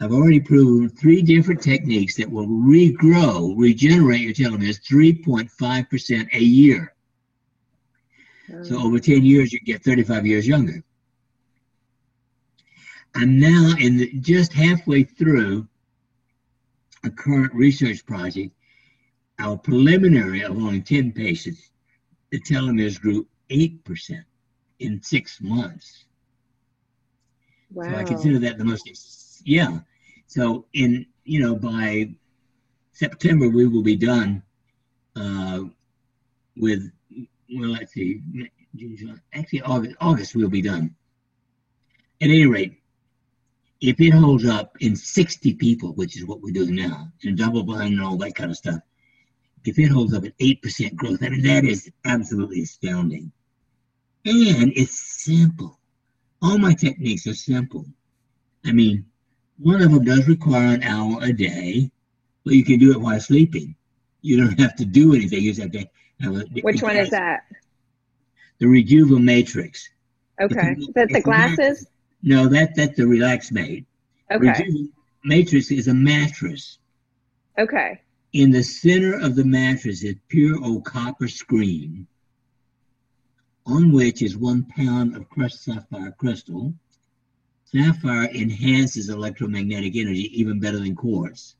I've 0.01 0.13
already 0.13 0.41
proven 0.41 0.89
three 0.89 1.23
different 1.23 1.63
techniques 1.63 2.17
that 2.17 2.31
will 2.31 2.47
regrow, 2.47 3.55
regenerate 3.57 4.21
your 4.21 4.33
telomeres 4.33 4.81
3.5% 4.83 6.29
a 6.33 6.41
year. 6.41 6.95
So 8.63 8.79
over 8.79 8.99
10 8.99 9.25
years, 9.25 9.53
you 9.53 9.61
get 9.61 9.83
35 9.83 10.27
years 10.27 10.47
younger. 10.47 10.83
I'm 13.15 13.39
now 13.39 13.75
in 13.79 13.97
the, 13.97 14.13
just 14.21 14.53
halfway 14.53 15.05
through 15.05 15.67
a 17.05 17.11
current 17.11 17.53
research 17.55 18.05
project. 18.07 18.51
Our 19.39 19.57
preliminary 19.57 20.43
of 20.43 20.53
only 20.57 20.81
10 20.81 21.13
patients, 21.13 21.71
the 22.31 22.41
telomeres 22.41 23.01
grew 23.01 23.27
8% 23.51 24.25
in 24.79 25.03
six 25.03 25.41
months. 25.41 26.05
Wow. 27.73 27.91
So 27.91 27.97
I 27.97 28.05
consider 28.05 28.39
that 28.41 28.59
the 28.59 28.65
most, 28.65 29.43
yeah. 29.45 29.81
So 30.27 30.67
in, 30.73 31.07
you 31.25 31.41
know, 31.41 31.57
by 31.57 32.11
September, 32.93 33.49
we 33.49 33.67
will 33.67 33.83
be 33.83 33.97
done 33.97 34.43
uh, 35.17 35.65
with, 36.57 36.91
well, 37.55 37.71
let's 37.71 37.93
see, 37.93 38.21
actually 39.33 39.63
August, 39.63 39.97
August 40.01 40.35
we'll 40.35 40.49
be 40.49 40.63
done. 40.63 40.95
At 42.21 42.31
any 42.31 42.47
rate, 42.47 42.81
if 43.89 44.01
it 44.01 44.15
holds 44.15 44.47
up 44.47 44.77
in 44.81 44.97
60 44.97 45.55
people, 45.55 45.93
which 45.93 46.17
is 46.17 46.25
what 46.25 46.41
we're 46.41 46.55
doing 46.55 46.75
now, 46.75 47.09
and 47.23 47.37
double 47.37 47.63
blind 47.63 47.93
and 47.93 48.03
all 48.03 48.17
that 48.17 48.35
kind 48.35 48.51
of 48.51 48.57
stuff, 48.57 48.81
if 49.65 49.79
it 49.79 49.89
holds 49.89 50.15
up 50.15 50.25
at 50.25 50.39
8% 50.39 50.95
growth, 50.95 51.23
I 51.23 51.29
mean, 51.29 51.43
that 51.43 51.65
is 51.65 51.91
absolutely 52.07 52.63
astounding. 52.63 53.31
And 54.25 54.73
it's 54.75 55.25
simple. 55.25 55.79
All 56.41 56.57
my 56.57 56.73
techniques 56.73 57.27
are 57.27 57.35
simple. 57.35 57.85
I 58.65 58.73
mean, 58.73 59.05
one 59.59 59.83
of 59.83 59.93
them 59.93 60.05
does 60.05 60.27
require 60.29 60.75
an 60.75 60.83
hour 60.83 61.19
a 61.23 61.33
day, 61.33 61.91
but 62.45 62.55
you 62.55 62.65
can 62.65 62.79
do 62.79 62.93
it 62.93 63.01
while 63.01 63.21
sleeping. 63.21 63.75
You 64.23 64.39
don't 64.39 64.59
have 64.59 64.77
to 64.77 64.87
do 64.87 65.15
anything. 65.15 65.43
You 65.43 65.53
just 65.53 65.61
have 65.61 65.73
to 65.73 65.87
have 66.21 66.37
a, 66.37 66.61
Which 66.63 66.83
one 66.83 66.97
is 66.97 67.11
that? 67.11 67.43
The 68.61 68.67
Rejuva 68.67 69.23
Matrix. 69.23 69.91
Okay. 70.41 70.75
Is 70.79 70.89
that 70.95 71.11
the 71.11 71.21
glasses? 71.21 71.87
No, 72.27 72.49
that 72.49 72.75
that's 72.75 72.97
the 72.97 73.07
Relax 73.07 73.53
Mate. 73.53 73.85
Okay. 74.33 74.47
Rejuva 74.47 74.89
Matrix 75.25 75.71
is 75.71 75.89
a 75.89 75.95
mattress. 75.95 76.79
Okay. 77.59 78.01
In 78.33 78.51
the 78.51 78.63
center 78.63 79.21
of 79.21 79.37
the 79.37 79.45
mattress 79.45 80.03
is 80.03 80.17
pure 80.29 80.59
old 80.65 80.87
copper 80.87 81.29
screen 81.29 82.07
on 83.67 83.93
which 83.93 84.23
is 84.23 84.39
one 84.39 84.65
pound 84.65 85.15
of 85.15 85.29
crushed 85.29 85.63
sapphire 85.63 86.13
crystal. 86.13 86.73
Sapphire 87.67 88.31
enhances 88.31 89.11
electromagnetic 89.11 89.95
energy 89.95 90.31
even 90.41 90.59
better 90.59 90.79
than 90.79 90.97
quartz. 90.97 91.57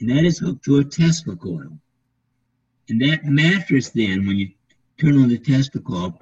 And 0.00 0.08
that 0.08 0.24
is 0.24 0.38
hooked 0.38 0.64
to 0.64 0.78
a 0.78 0.84
Tesla 0.84 1.36
coil. 1.36 1.78
And 2.88 3.00
that 3.02 3.24
mattress 3.24 3.90
then, 3.90 4.26
when 4.26 4.36
you 4.36 4.50
turn 4.98 5.22
on 5.22 5.28
the 5.28 5.38
Tesla 5.38 5.80
coil, 5.82 6.18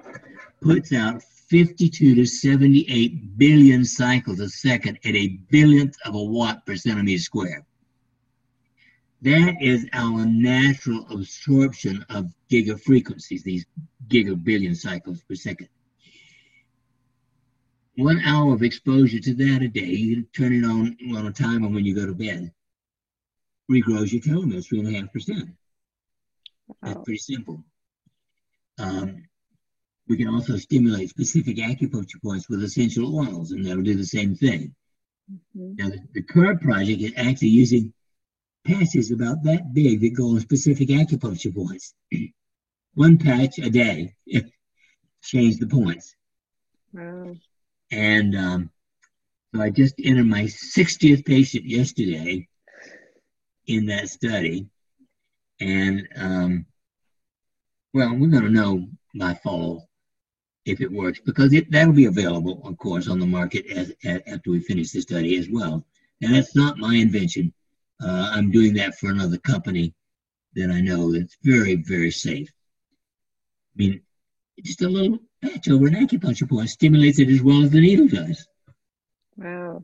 puts 0.61 0.91
out 0.93 1.23
52 1.53 2.15
to 2.15 2.25
78 2.25 3.37
billion 3.37 3.85
cycles 3.85 4.39
a 4.39 4.49
second 4.49 4.97
at 5.05 5.13
a 5.13 5.37
billionth 5.51 5.95
of 6.03 6.15
a 6.15 6.23
watt 6.23 6.65
per 6.65 6.75
centimeter 6.75 7.21
square. 7.21 7.63
That 9.21 9.57
is 9.61 9.85
our 9.93 10.25
natural 10.25 11.05
absorption 11.11 12.03
of 12.09 12.33
gigafrequencies, 12.49 13.43
these 13.43 13.67
gigabillion 14.07 14.75
cycles 14.75 15.21
per 15.21 15.35
second. 15.35 15.69
one 17.97 18.19
hour 18.21 18.55
of 18.55 18.63
exposure 18.63 19.19
to 19.19 19.35
that 19.35 19.61
a 19.61 19.67
day, 19.67 19.85
you 19.85 20.23
turn 20.35 20.53
it 20.53 20.65
on 20.65 20.97
on 21.15 21.27
a 21.27 21.31
timer 21.31 21.67
when 21.67 21.85
you 21.85 21.93
go 21.93 22.07
to 22.07 22.15
bed, 22.15 22.51
regrows 23.69 24.11
your 24.11 24.23
telomeres 24.23 24.67
three 24.67 24.79
and 24.79 24.87
a 24.87 24.99
half 24.99 25.13
percent. 25.13 25.51
That's 26.81 27.03
pretty 27.03 27.19
simple. 27.19 27.63
Um, 28.79 29.25
we 30.07 30.17
can 30.17 30.27
also 30.27 30.57
stimulate 30.57 31.09
specific 31.09 31.57
acupuncture 31.57 32.21
points 32.21 32.49
with 32.49 32.63
essential 32.63 33.17
oils, 33.17 33.51
and 33.51 33.65
that'll 33.65 33.83
do 33.83 33.95
the 33.95 34.05
same 34.05 34.35
thing. 34.35 34.75
Mm-hmm. 35.31 35.75
Now, 35.77 35.89
the, 35.89 35.99
the 36.13 36.23
current 36.23 36.61
project 36.61 37.01
is 37.01 37.13
actually 37.15 37.49
using 37.49 37.93
patches 38.65 39.11
about 39.11 39.43
that 39.43 39.73
big 39.73 40.01
that 40.01 40.15
go 40.15 40.29
on 40.29 40.39
specific 40.39 40.89
acupuncture 40.89 41.53
points. 41.55 41.93
One 42.95 43.17
patch 43.17 43.57
a 43.59 43.69
day, 43.69 44.13
change 45.23 45.57
the 45.57 45.67
points. 45.67 46.15
Wow. 46.91 47.35
And 47.91 48.35
um, 48.35 48.69
so 49.53 49.61
I 49.61 49.69
just 49.69 49.95
entered 50.03 50.27
my 50.27 50.43
60th 50.43 51.25
patient 51.25 51.65
yesterday 51.65 52.47
in 53.67 53.85
that 53.87 54.09
study. 54.09 54.67
And 55.59 56.07
um, 56.15 56.65
well, 57.93 58.15
we're 58.15 58.29
going 58.29 58.43
to 58.43 58.49
know 58.49 58.87
by 59.15 59.35
fall 59.35 59.87
if 60.65 60.81
it 60.81 60.91
works 60.91 61.19
because 61.19 61.53
it, 61.53 61.69
that'll 61.71 61.93
be 61.93 62.05
available, 62.05 62.61
of 62.65 62.77
course, 62.77 63.07
on 63.09 63.19
the 63.19 63.25
market 63.25 63.65
as, 63.67 63.93
as, 64.03 64.21
after 64.27 64.51
we 64.51 64.59
finish 64.59 64.91
the 64.91 65.01
study 65.01 65.37
as 65.37 65.49
well. 65.49 65.85
And 66.21 66.33
that's 66.33 66.55
not 66.55 66.77
my 66.77 66.95
invention. 66.95 67.53
Uh, 68.01 68.31
I'm 68.33 68.51
doing 68.51 68.73
that 68.75 68.95
for 68.95 69.09
another 69.09 69.37
company 69.37 69.93
that 70.55 70.69
I 70.69 70.81
know 70.81 71.11
that's 71.11 71.37
very, 71.43 71.75
very 71.75 72.11
safe. 72.11 72.49
I 72.49 73.75
mean, 73.75 74.01
just 74.61 74.81
a 74.81 74.87
little 74.87 75.19
patch 75.41 75.69
over 75.69 75.87
an 75.87 75.95
acupuncture 75.95 76.49
point 76.49 76.69
stimulates 76.69 77.19
it 77.19 77.29
as 77.29 77.41
well 77.41 77.63
as 77.63 77.71
the 77.71 77.81
needle 77.81 78.07
does. 78.07 78.47
Wow. 79.35 79.83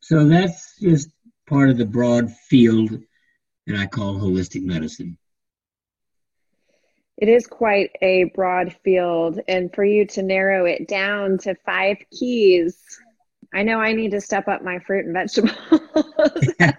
So 0.00 0.26
that's 0.26 0.78
just 0.80 1.10
part 1.46 1.68
of 1.68 1.76
the 1.76 1.84
broad 1.84 2.30
field 2.48 2.90
that 3.66 3.76
I 3.76 3.86
call 3.86 4.14
holistic 4.14 4.62
medicine. 4.62 5.18
It 7.20 7.28
is 7.28 7.46
quite 7.46 7.90
a 8.00 8.24
broad 8.34 8.74
field. 8.82 9.40
And 9.46 9.72
for 9.74 9.84
you 9.84 10.06
to 10.06 10.22
narrow 10.22 10.64
it 10.64 10.88
down 10.88 11.36
to 11.38 11.54
five 11.66 11.98
keys, 12.10 12.82
I 13.52 13.62
know 13.62 13.78
I 13.78 13.92
need 13.92 14.12
to 14.12 14.22
step 14.22 14.48
up 14.48 14.62
my 14.62 14.78
fruit 14.78 15.04
and 15.04 15.12
vegetables. 15.12 15.52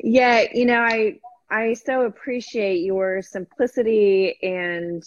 yeah, 0.00 0.44
you 0.52 0.66
know, 0.66 0.80
I 0.80 1.18
I 1.50 1.74
so 1.74 2.02
appreciate 2.02 2.82
your 2.82 3.22
simplicity 3.22 4.36
and 4.42 5.02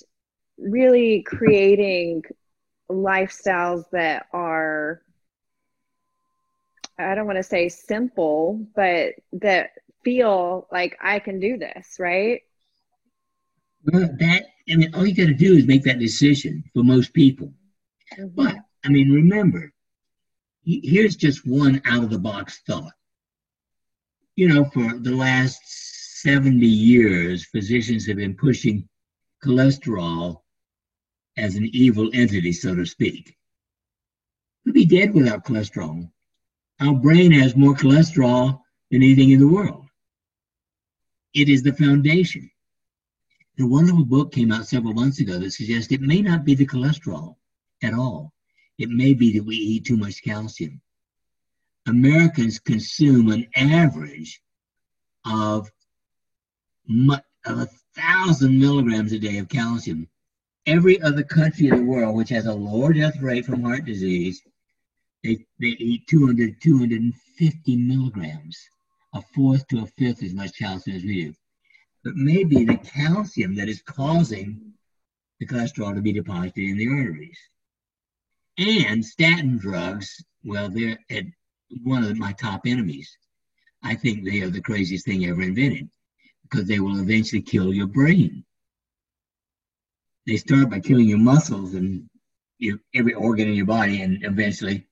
really 0.58 1.24
creating 1.24 2.24
lifestyles 2.90 3.84
that 3.92 4.28
are 4.34 5.02
I 6.98 7.14
don't 7.14 7.28
want 7.28 7.38
to 7.38 7.44
say 7.44 7.70
simple, 7.70 8.66
but 8.76 9.14
that 9.34 9.72
feel 10.04 10.68
like 10.72 10.98
I 11.02 11.20
can 11.20 11.40
do 11.40 11.58
this, 11.58 11.98
right? 12.00 12.42
Well, 13.86 14.10
that 14.20 14.46
I 14.70 14.76
mean, 14.76 14.94
all 14.94 15.06
you 15.06 15.16
got 15.16 15.28
to 15.28 15.34
do 15.34 15.56
is 15.56 15.66
make 15.66 15.84
that 15.84 16.00
decision 16.00 16.64
for 16.74 16.84
most 16.84 17.14
people. 17.14 17.54
Mm-hmm. 18.14 18.28
But 18.36 18.56
I 18.84 18.90
mean, 18.90 19.12
remember, 19.12 19.72
here's 20.64 21.16
just 21.16 21.48
one 21.48 21.82
out 21.86 22.04
of 22.04 22.10
the 22.10 22.20
box 22.20 22.62
thought. 22.68 22.94
You 24.36 24.50
know, 24.50 24.66
for 24.66 24.98
the 25.00 25.16
last 25.16 25.60
70 26.22 26.66
years, 26.66 27.46
physicians 27.46 28.06
have 28.08 28.18
been 28.18 28.36
pushing 28.36 28.88
cholesterol 29.44 30.42
as 31.38 31.56
an 31.56 31.70
evil 31.74 32.10
entity, 32.14 32.52
so 32.52 32.76
to 32.76 32.86
speak. 32.86 33.36
We'd 34.66 34.74
be 34.74 34.86
dead 34.86 35.14
without 35.14 35.46
cholesterol. 35.46 36.10
Our 36.82 36.94
brain 36.94 37.32
has 37.32 37.56
more 37.56 37.74
cholesterol 37.74 38.60
than 38.92 39.04
anything 39.04 39.32
in 39.32 39.40
the 39.40 39.48
world. 39.48 39.86
It 41.34 41.50
is 41.50 41.64
the 41.64 41.74
foundation. 41.74 42.50
A 43.60 43.66
wonderful 43.66 44.06
book 44.06 44.32
came 44.32 44.52
out 44.52 44.68
several 44.68 44.94
months 44.94 45.20
ago 45.20 45.40
that 45.40 45.52
suggests 45.52 45.92
it 45.92 46.02
may 46.02 46.22
not 46.22 46.46
be 46.46 46.54
the 46.54 46.68
cholesterol 46.68 47.38
at 47.82 47.94
all. 47.94 48.32
It 48.78 48.90
may 48.90 49.16
be 49.16 49.34
that 49.34 49.46
we 49.46 49.56
eat 49.56 49.86
too 49.86 49.98
much 49.98 50.24
calcium. 50.24 50.80
Americans 51.88 52.60
consume 52.60 53.32
an 53.32 53.48
average 53.56 54.42
of, 55.26 55.72
of 56.90 57.24
a 57.46 57.68
thousand 57.96 58.60
milligrams 58.60 59.12
a 59.12 59.18
day 59.20 59.40
of 59.40 59.50
calcium. 59.50 60.08
Every 60.68 61.02
other 61.02 61.24
country 61.24 61.70
in 61.70 61.78
the 61.78 61.84
world, 61.84 62.16
which 62.16 62.30
has 62.30 62.46
a 62.46 62.54
lower 62.54 62.94
death 62.94 63.20
rate 63.22 63.46
from 63.46 63.64
heart 63.64 63.86
disease, 63.86 64.44
they, 65.24 65.46
they 65.60 65.68
eat 65.68 66.06
200, 66.08 66.62
250 66.62 67.76
milligrams, 67.78 68.70
a 69.14 69.22
fourth 69.34 69.68
to 69.70 69.80
a 69.80 69.88
fifth 69.88 70.22
as 70.22 70.34
much 70.34 70.60
calcium 70.60 70.98
as 70.98 71.04
we 71.04 71.24
do. 71.24 71.34
But 72.04 72.16
maybe 72.16 72.64
the 72.64 72.78
calcium 72.78 73.56
that 73.56 73.70
is 73.70 73.82
causing 73.82 74.74
the 75.40 75.46
cholesterol 75.46 75.94
to 75.96 76.02
be 76.02 76.14
deposited 76.14 76.64
in 76.64 76.78
the 76.78 76.88
arteries. 76.88 77.38
And 78.58 79.06
statin 79.06 79.58
drugs, 79.58 80.24
well, 80.44 80.70
they're 80.70 81.00
at 81.10 81.26
one 81.84 82.04
of 82.04 82.18
my 82.18 82.32
top 82.34 82.62
enemies. 82.66 83.16
I 83.84 83.96
think 83.96 84.24
they 84.24 84.42
are 84.42 84.50
the 84.50 84.62
craziest 84.62 85.06
thing 85.06 85.26
ever 85.26 85.42
invented 85.42 85.90
because 86.44 86.68
they 86.68 86.80
will 86.80 87.00
eventually 87.00 87.42
kill 87.42 87.74
your 87.74 87.88
brain. 87.88 88.44
They 90.26 90.38
start 90.38 90.70
by 90.70 90.80
killing 90.80 91.08
your 91.08 91.20
muscles 91.20 91.74
and 91.74 92.10
your, 92.58 92.80
every 92.96 93.14
organ 93.14 93.48
in 93.48 93.54
your 93.54 93.66
body, 93.66 94.02
and 94.02 94.24
eventually 94.24 94.88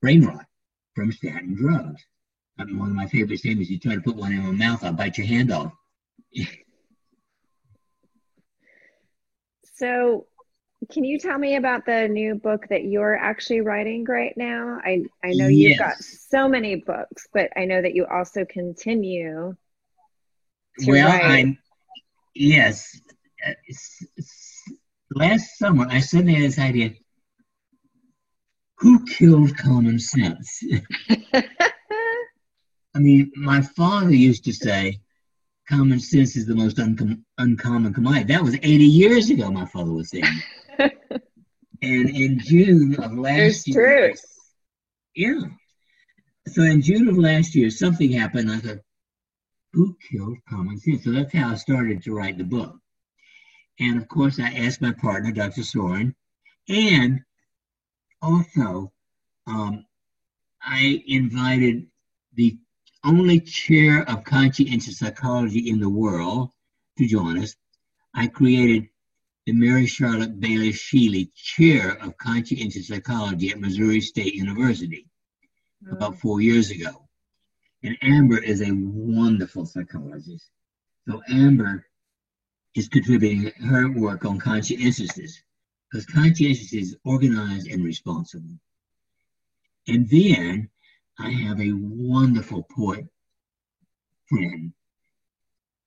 brain 0.00 0.24
rot 0.24 0.46
from 0.94 1.12
statin 1.12 1.54
drugs. 1.54 2.02
I 2.58 2.64
mean, 2.64 2.78
one 2.78 2.90
of 2.90 2.96
my 2.96 3.06
favorite 3.06 3.38
statements: 3.38 3.70
"You 3.70 3.78
try 3.78 3.94
to 3.94 4.00
put 4.00 4.16
one 4.16 4.32
in 4.32 4.42
my 4.42 4.50
mouth, 4.50 4.84
I'll 4.84 4.92
bite 4.92 5.18
your 5.18 5.26
hand 5.26 5.52
off." 5.52 5.72
So, 9.74 10.26
can 10.90 11.04
you 11.04 11.18
tell 11.18 11.38
me 11.38 11.56
about 11.56 11.86
the 11.86 12.08
new 12.08 12.34
book 12.34 12.66
that 12.68 12.84
you're 12.84 13.16
actually 13.16 13.60
writing 13.60 14.04
right 14.04 14.34
now? 14.36 14.78
I, 14.84 15.04
I 15.22 15.32
know 15.32 15.48
yes. 15.48 15.70
you've 15.70 15.78
got 15.78 15.96
so 15.98 16.48
many 16.48 16.76
books, 16.76 17.26
but 17.32 17.50
I 17.56 17.64
know 17.64 17.80
that 17.80 17.94
you 17.94 18.06
also 18.06 18.44
continue 18.44 19.54
to 20.80 20.90
well, 20.90 21.08
write. 21.08 21.24
I'm, 21.24 21.58
yes. 22.34 23.00
last 25.10 25.58
summer, 25.58 25.86
I 25.88 26.00
suddenly 26.00 26.34
had 26.34 26.44
this 26.44 26.58
idea 26.58 26.90
who 28.84 29.04
killed 29.06 29.56
common 29.56 29.98
sense? 29.98 30.62
I 31.34 32.98
mean, 32.98 33.32
my 33.34 33.62
father 33.62 34.12
used 34.12 34.44
to 34.44 34.52
say, 34.52 35.00
common 35.68 36.00
sense 36.00 36.36
is 36.36 36.46
the 36.46 36.54
most 36.54 36.76
uncom- 36.76 37.22
uncommon 37.38 37.94
commodity. 37.94 38.32
That 38.32 38.42
was 38.42 38.54
80 38.54 38.66
years 38.84 39.30
ago, 39.30 39.50
my 39.50 39.66
father 39.66 39.92
was 39.92 40.10
saying. 40.10 40.24
and 40.78 40.90
in 41.82 42.38
June 42.38 42.96
of 43.02 43.12
last 43.12 43.66
year, 43.66 44.08
truth. 44.08 44.24
yeah. 45.14 45.40
So 46.48 46.62
in 46.62 46.82
June 46.82 47.08
of 47.08 47.16
last 47.16 47.54
year, 47.54 47.70
something 47.70 48.12
happened. 48.12 48.50
I 48.50 48.58
thought, 48.58 48.78
who 49.72 49.96
killed 50.10 50.38
common 50.48 50.78
sense? 50.78 51.04
So 51.04 51.10
that's 51.10 51.32
how 51.32 51.50
I 51.50 51.54
started 51.54 52.02
to 52.02 52.14
write 52.14 52.38
the 52.38 52.44
book. 52.44 52.76
And 53.80 54.00
of 54.00 54.06
course, 54.08 54.38
I 54.38 54.50
asked 54.50 54.80
my 54.80 54.92
partner, 54.92 55.32
Dr. 55.32 55.64
Soren, 55.64 56.14
and 56.68 57.20
also 58.22 58.92
um, 59.46 59.84
I 60.62 61.02
invited 61.06 61.86
the 62.34 62.56
only 63.04 63.40
chair 63.40 64.08
of 64.08 64.24
conscientious 64.24 64.98
psychology 64.98 65.68
in 65.68 65.80
the 65.80 65.88
world 65.88 66.50
to 66.98 67.06
join 67.06 67.38
us. 67.38 67.56
I 68.14 68.26
created 68.28 68.88
the 69.46 69.52
Mary 69.52 69.86
Charlotte 69.86 70.40
Bailey 70.40 70.72
Shealy 70.72 71.30
Chair 71.34 72.02
of 72.02 72.16
Conscientious 72.16 72.88
Psychology 72.88 73.50
at 73.50 73.60
Missouri 73.60 74.00
State 74.00 74.34
University 74.34 75.06
oh. 75.88 75.92
about 75.92 76.14
mm. 76.14 76.18
four 76.18 76.40
years 76.40 76.70
ago. 76.70 77.08
And 77.82 77.98
Amber 78.00 78.38
is 78.38 78.62
a 78.62 78.72
wonderful 78.72 79.66
psychologist. 79.66 80.48
So 81.06 81.20
Amber 81.28 81.84
is 82.74 82.88
contributing 82.88 83.52
her 83.68 83.90
work 83.92 84.24
on 84.24 84.38
conscientiousness 84.38 85.42
because 85.90 86.06
conscientiousness 86.06 86.72
is 86.72 86.96
organized 87.04 87.68
and 87.68 87.84
responsible. 87.84 88.58
And 89.86 90.08
then 90.08 90.70
I 91.18 91.30
have 91.30 91.60
a 91.60 91.72
wonderful 91.72 92.64
poet 92.64 93.06
friend. 94.28 94.72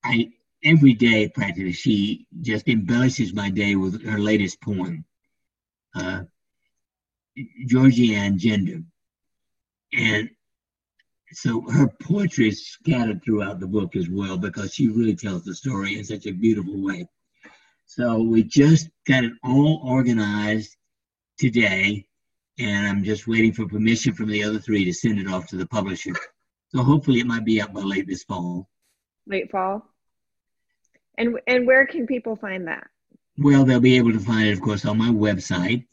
I 0.03 0.31
every 0.63 0.93
day 0.93 1.29
practically 1.29 1.71
she 1.71 2.27
just 2.41 2.67
embellishes 2.67 3.33
my 3.33 3.49
day 3.49 3.75
with 3.75 4.03
her 4.05 4.19
latest 4.19 4.61
poem, 4.61 5.05
uh, 5.95 6.23
Georgianne 7.67 8.37
Gender. 8.37 8.83
And 9.93 10.29
so 11.31 11.61
her 11.69 11.87
poetry 12.01 12.49
is 12.49 12.67
scattered 12.67 13.21
throughout 13.23 13.59
the 13.59 13.67
book 13.67 13.95
as 13.95 14.09
well 14.09 14.37
because 14.37 14.73
she 14.73 14.87
really 14.87 15.15
tells 15.15 15.43
the 15.43 15.53
story 15.53 15.97
in 15.97 16.05
such 16.05 16.25
a 16.25 16.31
beautiful 16.31 16.81
way. 16.81 17.07
So 17.85 18.21
we 18.21 18.43
just 18.43 18.89
got 19.05 19.23
it 19.23 19.33
all 19.43 19.81
organized 19.83 20.75
today, 21.37 22.07
and 22.59 22.87
I'm 22.87 23.03
just 23.03 23.27
waiting 23.27 23.53
for 23.53 23.67
permission 23.67 24.13
from 24.13 24.29
the 24.29 24.43
other 24.43 24.59
three 24.59 24.85
to 24.85 24.93
send 24.93 25.19
it 25.19 25.27
off 25.27 25.47
to 25.47 25.57
the 25.57 25.67
publisher. 25.67 26.13
So 26.69 26.83
hopefully 26.83 27.19
it 27.19 27.27
might 27.27 27.45
be 27.45 27.61
out 27.61 27.73
by 27.73 27.81
late 27.81 28.07
this 28.07 28.23
fall. 28.23 28.69
Late 29.25 29.49
fall. 29.51 29.85
And 31.17 31.39
and 31.47 31.65
where 31.65 31.85
can 31.85 32.05
people 32.05 32.35
find 32.35 32.67
that? 32.67 32.87
Well, 33.37 33.65
they'll 33.65 33.79
be 33.79 33.97
able 33.97 34.13
to 34.13 34.19
find 34.19 34.47
it, 34.47 34.53
of 34.53 34.61
course, 34.61 34.85
on 34.85 34.97
my 34.97 35.09
website. 35.09 35.85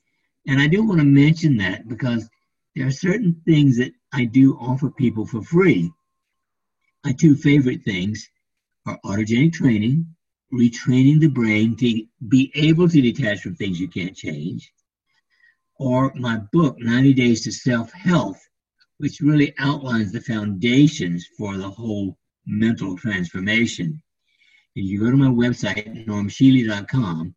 And 0.46 0.60
I 0.60 0.66
do 0.66 0.82
want 0.82 1.00
to 1.00 1.06
mention 1.06 1.56
that 1.58 1.88
because 1.88 2.28
there 2.74 2.86
are 2.86 2.92
certain 2.92 3.40
things 3.46 3.78
that 3.78 3.92
I 4.12 4.24
do 4.24 4.54
offer 4.54 4.90
people 4.90 5.26
for 5.26 5.42
free. 5.42 5.92
My 7.04 7.12
two 7.12 7.36
favorite 7.36 7.84
things 7.84 8.28
are 8.86 8.98
autogenic 9.04 9.52
training, 9.52 10.06
retraining 10.52 11.20
the 11.20 11.28
brain 11.28 11.76
to 11.76 12.06
be 12.28 12.50
able 12.54 12.88
to 12.88 13.00
detach 13.00 13.40
from 13.40 13.54
things 13.54 13.80
you 13.80 13.88
can't 13.88 14.16
change, 14.16 14.72
or 15.78 16.12
my 16.14 16.38
book, 16.52 16.76
90 16.78 17.14
Days 17.14 17.42
to 17.42 17.52
Self 17.52 17.92
Health, 17.92 18.40
which 18.98 19.20
really 19.20 19.54
outlines 19.58 20.12
the 20.12 20.20
foundations 20.20 21.26
for 21.36 21.56
the 21.56 21.68
whole 21.68 22.16
mental 22.46 22.96
transformation. 22.96 24.02
If 24.74 24.84
you 24.84 25.00
go 25.00 25.10
to 25.10 25.16
my 25.16 25.28
website, 25.28 26.06
normshealy.com, 26.06 27.34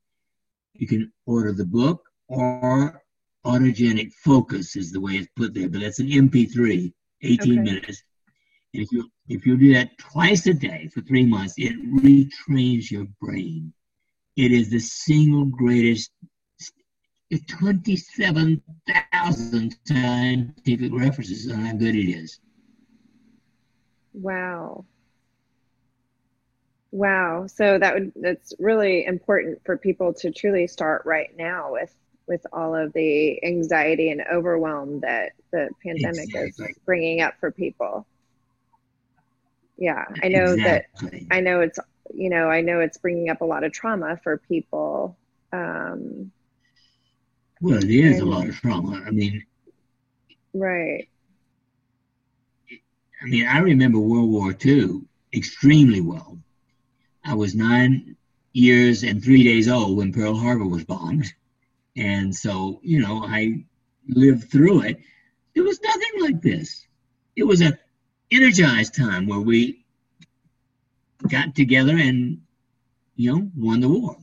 you 0.74 0.88
can 0.88 1.12
order 1.26 1.54
the 1.54 1.66
book 1.66 2.04
or 2.28 3.02
autogenic 3.46 4.14
focus 4.14 4.76
is 4.76 4.92
the 4.92 5.00
way 5.00 5.14
it's 5.14 5.30
put 5.36 5.54
there, 5.54 5.70
but 5.70 5.82
that's 5.82 6.00
an 6.00 6.08
MP3, 6.08 6.94
18 7.22 7.40
okay. 7.40 7.62
minutes. 7.62 8.04
And 8.74 8.84
if 8.84 8.92
you 8.92 9.10
if 9.30 9.46
you 9.46 9.58
do 9.58 9.74
that 9.74 9.98
twice 9.98 10.46
a 10.48 10.54
day 10.54 10.90
for 10.94 11.02
three 11.02 11.26
months, 11.26 11.54
it 11.58 11.74
retrains 12.04 12.92
your 12.92 13.08
brain. 13.22 13.74
It 14.36 14.52
is 14.52 14.70
the 14.70 14.80
single 14.80 15.46
greatest 15.46 16.12
27,000 17.36 19.76
scientific 19.86 20.94
references 20.94 21.52
on 21.52 21.60
how 21.60 21.74
good 21.74 21.96
it 21.96 22.10
is. 22.10 22.40
Wow. 24.14 24.86
Wow. 26.92 27.48
So 27.48 27.78
that 27.78 27.94
would 27.94 28.14
that's 28.16 28.54
really 28.60 29.06
important 29.06 29.60
for 29.66 29.78
people 29.78 30.14
to 30.16 30.32
truly 30.32 30.68
start 30.68 31.06
right 31.06 31.30
now 31.38 31.74
with 31.74 31.94
with 32.28 32.46
all 32.52 32.76
of 32.76 32.94
the 32.94 33.44
anxiety 33.44 34.10
and 34.10 34.24
overwhelm 34.32 35.02
that 35.02 35.34
the 35.52 35.70
pandemic 35.84 36.34
exactly. 36.34 36.68
is 36.68 36.78
bringing 36.86 37.22
up 37.22 37.36
for 37.40 37.52
people. 37.52 38.08
Yeah, 39.78 40.06
I 40.24 40.30
know 40.30 40.54
exactly. 40.54 41.28
that 41.30 41.36
I 41.36 41.42
know 41.42 41.62
it's 41.62 41.80
you 42.14 42.30
know, 42.30 42.50
I 42.50 42.62
know 42.62 42.80
it's 42.80 42.98
bringing 42.98 43.30
up 43.30 43.42
a 43.42 43.46
lot 43.46 43.64
of 43.64 43.74
trauma 43.74 44.18
for 44.24 44.38
people. 44.38 45.18
Um 45.52 46.32
well, 47.62 47.78
it 47.78 47.90
is 47.90 48.20
and, 48.20 48.22
a 48.22 48.26
lot 48.26 48.48
of 48.48 48.56
trauma. 48.56 49.04
I 49.06 49.12
mean, 49.12 49.46
right. 50.54 51.08
I 53.22 53.26
mean, 53.26 53.48
I 53.48 53.60
remember 53.60 54.00
World 54.00 54.30
War 54.30 54.56
II 54.64 55.02
extremely 55.34 56.02
well. 56.02 56.38
I 57.24 57.34
was 57.34 57.56
nine 57.56 58.16
years 58.54 59.04
and 59.04 59.24
three 59.24 59.44
days 59.44 59.68
old 59.68 59.98
when 59.98 60.14
Pearl 60.14 60.36
Harbor 60.36 60.66
was 60.66 60.84
bombed. 60.84 61.26
And 61.96 62.36
so, 62.36 62.80
you 62.84 63.02
know, 63.02 63.24
I 63.26 63.66
lived 64.08 64.52
through 64.52 64.84
it. 64.84 65.00
It 65.56 65.62
was 65.62 65.82
nothing 65.82 66.22
like 66.22 66.42
this. 66.42 66.86
It 67.36 67.44
was 67.44 67.62
a 67.62 67.78
energized 68.32 68.96
time 68.96 69.28
where 69.28 69.40
we 69.40 69.86
got 71.28 71.56
together 71.56 71.98
and, 71.98 72.42
you 73.16 73.36
know, 73.36 73.52
won 73.56 73.80
the 73.80 73.90
war. 73.90 74.18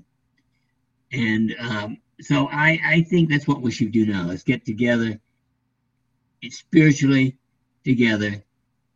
And 1.12 1.54
um, 1.58 1.98
so 2.20 2.48
I, 2.50 2.78
I 2.84 3.02
think 3.02 3.30
that's 3.30 3.48
what 3.48 3.62
we 3.62 3.70
should 3.70 3.92
do 3.92 4.06
now. 4.06 4.24
Let's 4.24 4.42
get 4.42 4.64
together 4.64 5.20
spiritually 6.50 7.36
together 7.84 8.42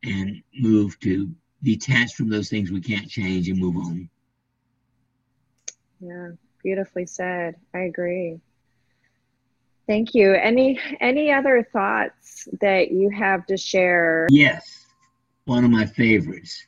and 0.04 0.42
move 0.58 0.98
to 1.00 1.30
detach 1.62 2.14
from 2.14 2.28
those 2.28 2.48
things 2.48 2.70
we 2.70 2.80
can't 2.80 3.08
change 3.08 3.48
and 3.48 3.58
move 3.58 3.76
on. 3.76 4.08
Yeah, 6.00 6.30
beautifully 6.62 7.06
said. 7.06 7.56
I 7.74 7.80
agree. 7.80 8.40
Thank 9.86 10.14
you. 10.14 10.34
Any 10.34 10.78
any 11.00 11.32
other 11.32 11.66
thoughts 11.72 12.46
that 12.60 12.90
you 12.90 13.10
have 13.10 13.46
to 13.46 13.56
share? 13.56 14.26
Yes. 14.30 14.86
One 15.46 15.64
of 15.64 15.70
my 15.70 15.86
favorites. 15.86 16.64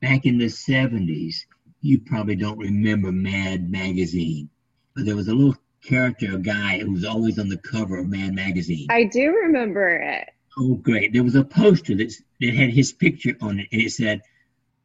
Back 0.00 0.26
in 0.26 0.38
the 0.38 0.46
70s, 0.46 1.36
you 1.82 2.00
probably 2.00 2.36
don't 2.36 2.58
remember 2.58 3.12
Mad 3.12 3.70
magazine, 3.70 4.48
but 4.94 5.04
there 5.04 5.16
was 5.16 5.28
a 5.28 5.34
little 5.34 5.56
character, 5.84 6.34
a 6.34 6.38
guy 6.38 6.78
who 6.78 6.92
was 6.92 7.04
always 7.04 7.38
on 7.38 7.48
the 7.48 7.58
cover 7.58 7.98
of 7.98 8.08
Mad 8.08 8.34
magazine. 8.34 8.86
I 8.90 9.04
do 9.04 9.30
remember 9.30 9.88
it. 9.88 10.30
Oh, 10.56 10.74
great. 10.74 11.12
There 11.12 11.24
was 11.24 11.34
a 11.34 11.44
poster 11.44 11.94
that, 11.96 12.12
that 12.40 12.54
had 12.54 12.70
his 12.70 12.92
picture 12.92 13.36
on 13.40 13.58
it, 13.60 13.68
and 13.72 13.82
it 13.82 13.90
said, 13.90 14.20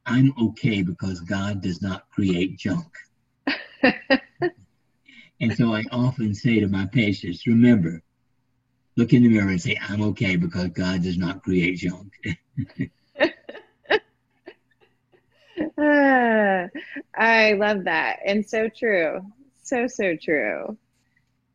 I'm 0.05 0.33
okay 0.41 0.81
because 0.81 1.19
God 1.21 1.61
does 1.61 1.81
not 1.81 2.09
create 2.09 2.57
junk. 2.57 2.87
and 5.39 5.53
so 5.55 5.73
I 5.73 5.83
often 5.91 6.33
say 6.33 6.59
to 6.59 6.67
my 6.67 6.87
patients, 6.87 7.45
remember, 7.45 8.01
look 8.97 9.13
in 9.13 9.23
the 9.23 9.29
mirror 9.29 9.49
and 9.49 9.61
say, 9.61 9.77
I'm 9.79 10.01
okay 10.01 10.35
because 10.35 10.69
God 10.69 11.03
does 11.03 11.17
not 11.17 11.43
create 11.43 11.77
junk. 11.77 12.11
uh, 12.27 12.33
I 17.15 17.53
love 17.53 17.83
that. 17.83 18.19
And 18.25 18.45
so 18.45 18.69
true. 18.69 19.21
So, 19.61 19.85
so 19.87 20.15
true. 20.15 20.77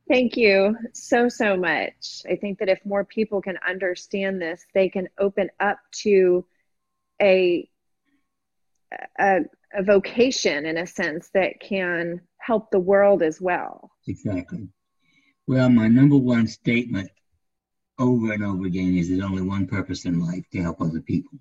Thank 0.08 0.36
you 0.36 0.76
so, 0.92 1.28
so 1.30 1.56
much. 1.56 2.22
I 2.28 2.36
think 2.36 2.58
that 2.58 2.68
if 2.68 2.84
more 2.84 3.04
people 3.04 3.40
can 3.40 3.58
understand 3.66 4.40
this, 4.40 4.64
they 4.74 4.90
can 4.90 5.08
open 5.18 5.50
up 5.58 5.78
to 6.02 6.44
a, 7.22 7.68
a, 9.18 9.40
a 9.72 9.82
vocation 9.82 10.66
in 10.66 10.76
a 10.76 10.86
sense 10.86 11.30
that 11.32 11.58
can 11.60 12.20
help 12.36 12.70
the 12.70 12.78
world 12.78 13.22
as 13.22 13.40
well. 13.40 13.92
Exactly. 14.06 14.68
Well, 15.46 15.70
my 15.70 15.88
number 15.88 16.18
one 16.18 16.48
statement 16.48 17.10
over 17.98 18.32
and 18.32 18.44
over 18.44 18.66
again 18.66 18.96
is 18.96 19.08
there's 19.08 19.22
only 19.22 19.42
one 19.42 19.66
purpose 19.66 20.04
in 20.04 20.20
life 20.20 20.44
to 20.52 20.60
help 20.60 20.82
other 20.82 21.00
people. 21.00 21.38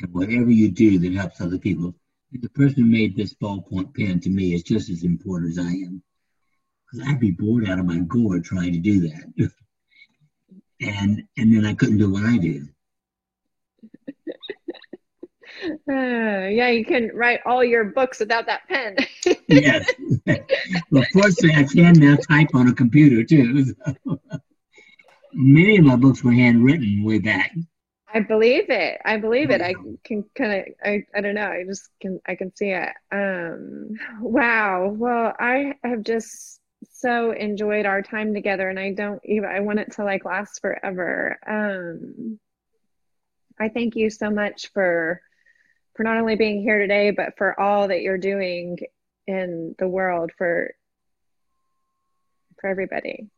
And 0.00 0.12
whatever 0.12 0.50
you 0.50 0.70
do 0.70 0.98
that 0.98 1.12
helps 1.12 1.40
other 1.40 1.58
people, 1.58 1.94
the 2.32 2.48
person 2.48 2.82
who 2.82 2.90
made 2.90 3.16
this 3.16 3.34
ballpoint 3.34 3.94
pen 3.94 4.18
to 4.20 4.30
me 4.30 4.54
is 4.54 4.62
just 4.64 4.90
as 4.90 5.04
important 5.04 5.52
as 5.52 5.58
I 5.58 5.68
am 5.68 6.02
because 6.90 7.08
I'd 7.08 7.20
be 7.20 7.30
bored 7.32 7.68
out 7.68 7.78
of 7.78 7.86
my 7.86 7.98
gourd 8.00 8.44
trying 8.44 8.72
to 8.72 8.78
do 8.78 9.00
that. 9.08 9.50
and 10.80 11.22
and 11.36 11.54
then 11.54 11.64
I 11.66 11.74
couldn't 11.74 11.98
do 11.98 12.10
what 12.10 12.24
I 12.24 12.38
do. 12.38 12.66
Uh, 15.62 16.48
yeah, 16.48 16.68
you 16.68 16.84
can 16.84 17.10
write 17.12 17.40
all 17.44 17.62
your 17.62 17.84
books 17.84 18.20
without 18.20 18.46
that 18.46 18.62
pen. 18.66 18.96
yes. 19.48 19.86
well, 20.90 21.04
fortunately, 21.12 21.54
I 21.54 21.64
can 21.64 21.92
now 21.98 22.16
type 22.16 22.48
on 22.54 22.68
a 22.68 22.72
computer 22.72 23.22
too. 23.24 23.66
So. 23.66 24.20
Many 25.34 25.76
of 25.76 25.84
my 25.84 25.96
books 25.96 26.24
were 26.24 26.32
handwritten 26.32 27.04
way 27.04 27.18
back. 27.18 27.52
I 28.14 28.20
believe 28.20 28.70
it. 28.70 29.00
I 29.04 29.18
believe 29.18 29.50
it. 29.50 29.60
I 29.60 29.74
can 30.04 30.24
kind 30.34 30.52
of. 30.52 30.66
I. 30.82 31.04
I 31.14 31.20
don't 31.20 31.34
know. 31.34 31.50
I 31.50 31.64
just 31.68 31.90
can. 32.00 32.20
I 32.26 32.36
can 32.36 32.54
see 32.56 32.70
it. 32.70 32.88
Um. 33.12 33.90
Wow. 34.20 34.94
Well, 34.96 35.34
I 35.38 35.74
have 35.84 36.04
just 36.04 36.59
so 37.00 37.32
enjoyed 37.32 37.86
our 37.86 38.02
time 38.02 38.34
together 38.34 38.68
and 38.68 38.78
I 38.78 38.92
don't 38.92 39.20
even 39.24 39.48
I 39.48 39.60
want 39.60 39.78
it 39.78 39.92
to 39.92 40.04
like 40.04 40.24
last 40.24 40.60
forever. 40.60 41.38
Um 41.46 42.38
I 43.58 43.68
thank 43.68 43.96
you 43.96 44.10
so 44.10 44.30
much 44.30 44.70
for 44.72 45.20
for 45.96 46.04
not 46.04 46.18
only 46.18 46.36
being 46.36 46.60
here 46.60 46.78
today 46.78 47.10
but 47.10 47.36
for 47.38 47.58
all 47.58 47.88
that 47.88 48.02
you're 48.02 48.18
doing 48.18 48.78
in 49.26 49.74
the 49.78 49.88
world 49.88 50.30
for 50.36 50.74
for 52.60 52.68
everybody. 52.68 53.30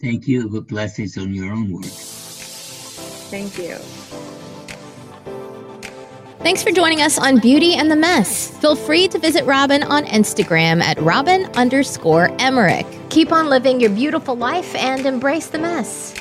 Thank 0.00 0.28
you. 0.28 0.48
Good 0.48 0.68
blessings 0.68 1.18
on 1.18 1.32
your 1.34 1.52
own 1.52 1.72
work. 1.72 1.84
Thank 3.30 3.58
you. 3.58 4.23
Thanks 6.44 6.62
for 6.62 6.72
joining 6.72 7.00
us 7.00 7.18
on 7.18 7.40
Beauty 7.40 7.72
and 7.72 7.90
the 7.90 7.96
Mess. 7.96 8.50
Feel 8.58 8.76
free 8.76 9.08
to 9.08 9.18
visit 9.18 9.46
Robin 9.46 9.82
on 9.82 10.04
Instagram 10.04 10.82
at 10.82 11.00
Robin 11.00 11.46
underscore 11.56 12.30
Emmerich. 12.38 12.84
Keep 13.08 13.32
on 13.32 13.48
living 13.48 13.80
your 13.80 13.88
beautiful 13.88 14.36
life 14.36 14.74
and 14.74 15.06
embrace 15.06 15.46
the 15.46 15.58
mess. 15.58 16.12